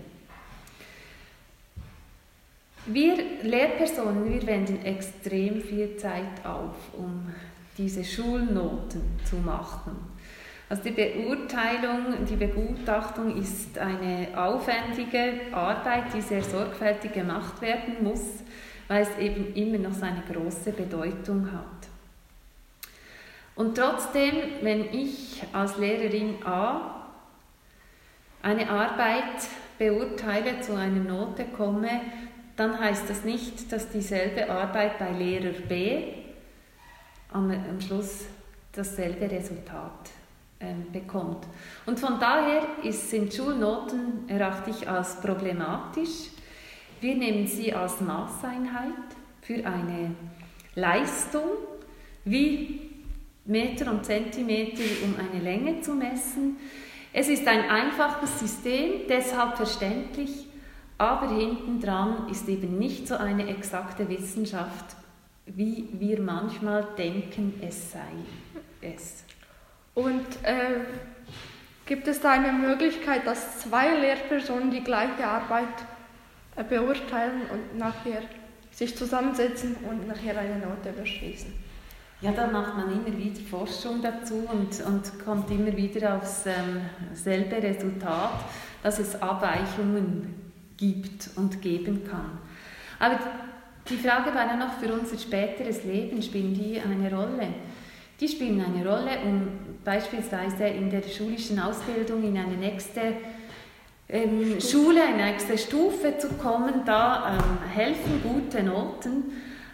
Wir 2.84 3.16
Lehrpersonen, 3.42 4.30
wir 4.30 4.46
wenden 4.46 4.84
extrem 4.84 5.62
viel 5.62 5.96
Zeit 5.96 6.44
auf, 6.44 6.76
um 6.92 7.32
diese 7.76 8.04
Schulnoten 8.04 9.02
zu 9.24 9.36
machen. 9.36 9.96
Also 10.68 10.82
die 10.82 10.90
Beurteilung, 10.90 12.26
die 12.28 12.36
Begutachtung 12.36 13.40
ist 13.40 13.78
eine 13.78 14.28
aufwendige 14.36 15.40
Arbeit, 15.52 16.12
die 16.14 16.20
sehr 16.20 16.42
sorgfältig 16.42 17.14
gemacht 17.14 17.60
werden 17.62 18.04
muss 18.04 18.42
weil 18.88 19.02
es 19.02 19.18
eben 19.18 19.54
immer 19.54 19.78
noch 19.78 19.92
seine 19.92 20.22
große 20.30 20.72
Bedeutung 20.72 21.52
hat. 21.52 21.88
Und 23.54 23.76
trotzdem, 23.76 24.34
wenn 24.62 24.92
ich 24.94 25.42
als 25.52 25.76
Lehrerin 25.78 26.36
A 26.44 27.06
eine 28.42 28.70
Arbeit 28.70 29.48
beurteile, 29.78 30.60
zu 30.60 30.74
einer 30.74 31.02
Note 31.02 31.44
komme, 31.56 32.00
dann 32.56 32.78
heißt 32.78 33.08
das 33.08 33.24
nicht, 33.24 33.70
dass 33.72 33.88
dieselbe 33.88 34.50
Arbeit 34.50 34.98
bei 34.98 35.10
Lehrer 35.12 35.58
B 35.68 36.14
am, 37.32 37.50
am 37.50 37.80
Schluss 37.80 38.26
dasselbe 38.72 39.30
Resultat 39.30 40.10
ähm, 40.60 40.86
bekommt. 40.92 41.46
Und 41.86 42.00
von 42.00 42.18
daher 42.18 42.62
ist, 42.82 43.10
sind 43.10 43.32
Schulnoten, 43.32 44.28
erachte 44.28 44.70
ich 44.70 44.88
als 44.88 45.20
problematisch. 45.20 46.30
Wir 47.00 47.14
nehmen 47.14 47.46
sie 47.46 47.72
als 47.72 48.00
Maßeinheit 48.00 48.92
für 49.42 49.64
eine 49.64 50.14
Leistung, 50.74 51.48
wie 52.24 52.80
Meter 53.44 53.90
und 53.90 54.04
Zentimeter, 54.04 54.82
um 55.04 55.14
eine 55.16 55.42
Länge 55.42 55.80
zu 55.80 55.94
messen. 55.94 56.56
Es 57.12 57.28
ist 57.28 57.46
ein 57.46 57.70
einfaches 57.70 58.40
System, 58.40 59.02
deshalb 59.08 59.56
verständlich, 59.56 60.46
aber 60.98 61.30
hintendran 61.30 62.28
ist 62.30 62.48
eben 62.48 62.78
nicht 62.78 63.08
so 63.08 63.16
eine 63.16 63.48
exakte 63.48 64.08
Wissenschaft, 64.08 64.96
wie 65.46 65.88
wir 65.92 66.20
manchmal 66.20 66.86
denken, 66.98 67.54
es 67.66 67.92
sei 67.92 68.00
es. 68.82 69.24
Und 69.94 70.26
äh, 70.42 70.80
gibt 71.86 72.06
es 72.06 72.20
da 72.20 72.32
eine 72.32 72.52
Möglichkeit, 72.52 73.26
dass 73.26 73.60
zwei 73.60 73.94
Lehrpersonen 73.98 74.70
die 74.70 74.84
gleiche 74.84 75.26
Arbeit 75.26 75.66
beurteilen 76.64 77.42
und 77.52 77.78
nachher 77.78 78.22
sich 78.70 78.96
zusammensetzen 78.96 79.76
und 79.88 80.06
nachher 80.06 80.38
eine 80.38 80.58
Note 80.58 80.92
beschließen? 80.98 81.52
Ja, 82.20 82.32
da 82.32 82.48
macht 82.48 82.76
man 82.76 82.92
immer 82.92 83.16
wieder 83.16 83.40
Forschung 83.48 84.02
dazu 84.02 84.48
und, 84.52 84.84
und 84.84 85.24
kommt 85.24 85.50
immer 85.52 85.76
wieder 85.76 86.16
aufs 86.16 86.46
ähm, 86.46 86.80
selbe 87.14 87.62
Resultat, 87.62 88.44
dass 88.82 88.98
es 88.98 89.20
Abweichungen 89.22 90.34
gibt 90.76 91.30
und 91.36 91.62
geben 91.62 92.02
kann. 92.08 92.38
Aber 92.98 93.18
die 93.88 93.96
Frage 93.96 94.34
war 94.34 94.46
ja 94.46 94.56
noch 94.56 94.74
für 94.74 94.92
unser 94.92 95.16
späteres 95.16 95.84
Leben, 95.84 96.20
spielen 96.20 96.54
die 96.54 96.80
eine 96.80 97.14
Rolle? 97.14 97.48
Die 98.20 98.26
spielen 98.26 98.60
eine 98.60 98.84
Rolle, 98.84 99.12
um 99.24 99.48
beispielsweise 99.84 100.64
in 100.64 100.90
der 100.90 101.02
schulischen 101.02 101.60
Ausbildung 101.60 102.24
in 102.24 102.36
eine 102.36 102.56
nächste 102.56 103.14
ähm, 104.08 104.60
Schule, 104.60 105.02
eine 105.02 105.24
nächste 105.24 105.58
Stufe 105.58 106.16
zu 106.18 106.28
kommen. 106.34 106.82
Da 106.84 107.38
ähm, 107.38 107.68
helfen 107.68 108.22
gute 108.22 108.62
Noten, 108.62 109.32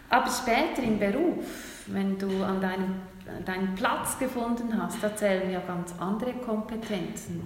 aber 0.09 0.29
später 0.29 0.83
im 0.83 0.99
Beruf, 0.99 1.45
wenn 1.87 2.17
du 2.17 2.43
an 2.43 2.59
deinem, 2.61 3.01
deinen 3.45 3.75
Platz 3.75 4.19
gefunden 4.19 4.81
hast, 4.81 5.01
da 5.01 5.15
zählen 5.15 5.51
ja 5.51 5.61
ganz 5.61 5.93
andere 5.99 6.33
Kompetenzen. 6.33 7.45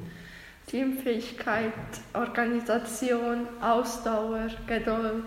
Teamfähigkeit, 0.67 1.73
Organisation, 2.13 3.47
Ausdauer, 3.59 4.47
Geduld, 4.67 5.25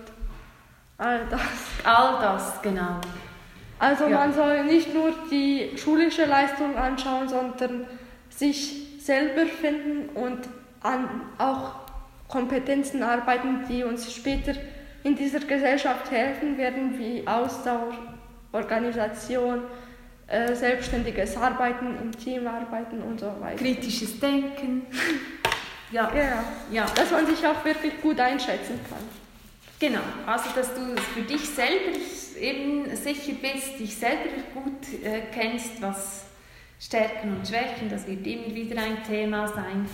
all 0.98 1.26
das. 1.28 1.40
All 1.84 2.20
das, 2.20 2.62
genau. 2.62 3.00
Also 3.78 4.04
ja. 4.04 4.18
man 4.18 4.32
soll 4.32 4.64
nicht 4.64 4.94
nur 4.94 5.12
die 5.30 5.72
schulische 5.76 6.26
Leistung 6.26 6.76
anschauen, 6.76 7.28
sondern 7.28 7.86
sich 8.30 9.00
selber 9.00 9.46
finden 9.46 10.10
und 10.10 10.38
an 10.82 11.08
auch 11.38 11.82
Kompetenzen 12.28 13.02
arbeiten, 13.02 13.64
die 13.68 13.84
uns 13.84 14.12
später 14.12 14.54
in 15.04 15.14
dieser 15.16 15.40
Gesellschaft 15.40 16.10
helfen 16.10 16.56
werden, 16.56 16.98
wie 16.98 17.26
Ausdauer, 17.26 17.92
Organisation, 18.52 19.62
äh, 20.28 20.54
selbstständiges 20.54 21.36
Arbeiten, 21.36 21.96
im 22.00 22.12
Team 22.16 22.46
arbeiten 22.46 23.02
und 23.02 23.20
so 23.20 23.26
weiter. 23.40 23.62
Kritisches 23.62 24.18
Denken. 24.18 24.86
ja. 25.92 26.10
ja. 26.14 26.44
ja. 26.70 26.86
Dass 26.94 27.10
man 27.10 27.26
sich 27.26 27.46
auch 27.46 27.64
wirklich 27.64 28.00
gut 28.00 28.18
einschätzen 28.18 28.80
kann. 28.88 29.02
Genau, 29.78 30.00
also 30.26 30.44
dass 30.54 30.72
du 30.74 30.96
für 31.14 31.22
dich 31.22 31.48
selber 31.48 31.98
eben 32.40 32.94
sicher 32.96 33.32
bist, 33.42 33.78
dich 33.78 33.96
selber 33.96 34.30
gut 34.54 35.04
äh, 35.04 35.22
kennst, 35.34 35.82
was 35.82 36.24
Stärken 36.80 37.36
und 37.36 37.46
Schwächen, 37.46 37.90
das 37.90 38.06
wird 38.06 38.26
immer 38.26 38.54
wieder 38.54 38.80
ein 38.80 39.02
Thema 39.04 39.48
sein 39.48 39.86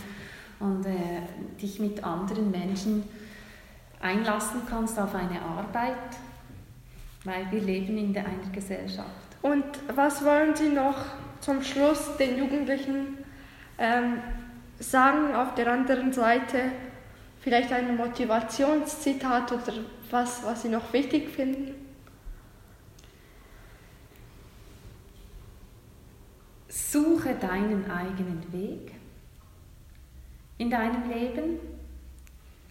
und 0.60 0.84
äh, 0.86 1.22
dich 1.60 1.78
mit 1.78 2.02
anderen 2.02 2.50
Menschen 2.50 3.04
einlassen 4.00 4.62
kannst 4.68 4.98
auf 4.98 5.14
eine 5.14 5.40
Arbeit, 5.40 5.94
weil 7.24 7.50
wir 7.50 7.60
leben 7.60 7.96
in 7.98 8.12
der, 8.12 8.26
einer 8.26 8.50
Gesellschaft. 8.52 9.08
Und 9.42 9.64
was 9.94 10.24
wollen 10.24 10.54
Sie 10.54 10.68
noch 10.68 10.96
zum 11.40 11.62
Schluss 11.62 12.16
den 12.16 12.38
Jugendlichen 12.38 13.18
ähm, 13.78 14.18
sagen 14.78 15.34
auf 15.34 15.54
der 15.54 15.72
anderen 15.72 16.12
Seite? 16.12 16.72
Vielleicht 17.40 17.72
ein 17.72 17.96
Motivationszitat 17.96 19.52
oder 19.52 19.72
was, 20.10 20.44
was 20.44 20.62
Sie 20.62 20.68
noch 20.68 20.92
wichtig 20.92 21.28
finden? 21.30 21.74
Suche 26.68 27.34
deinen 27.34 27.90
eigenen 27.90 28.52
Weg 28.52 28.97
in 30.58 30.70
deinem 30.70 31.08
Leben. 31.08 31.58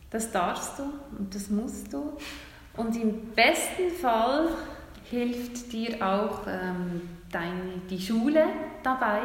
Das 0.09 0.31
darfst 0.31 0.79
du 0.79 0.83
und 1.17 1.33
das 1.33 1.49
musst 1.49 1.91
du. 1.91 2.13
Und 2.75 2.95
im 2.95 3.33
besten 3.33 3.89
Fall 3.99 4.49
hilft 5.09 5.71
dir 5.71 6.05
auch 6.05 6.45
ähm, 6.47 7.01
deine, 7.31 7.81
die 7.89 7.99
Schule 7.99 8.45
dabei. 8.83 9.21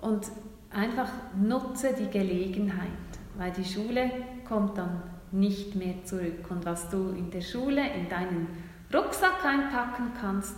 Und 0.00 0.26
einfach 0.70 1.10
nutze 1.40 1.94
die 1.94 2.10
Gelegenheit, 2.10 2.88
weil 3.36 3.52
die 3.52 3.64
Schule 3.64 4.10
kommt 4.46 4.76
dann 4.76 5.02
nicht 5.30 5.76
mehr 5.76 6.04
zurück. 6.04 6.50
Und 6.50 6.64
was 6.66 6.90
du 6.90 7.10
in 7.10 7.30
der 7.30 7.40
Schule 7.40 7.82
in 7.94 8.08
deinen 8.08 8.48
Rucksack 8.92 9.44
einpacken 9.44 10.12
kannst, 10.20 10.56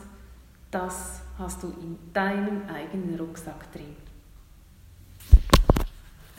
das 0.71 1.23
hast 1.39 1.63
du 1.63 1.69
in 1.69 1.99
deinem 2.13 2.63
eigenen 2.69 3.19
Rucksack 3.19 3.71
drin. 3.73 3.97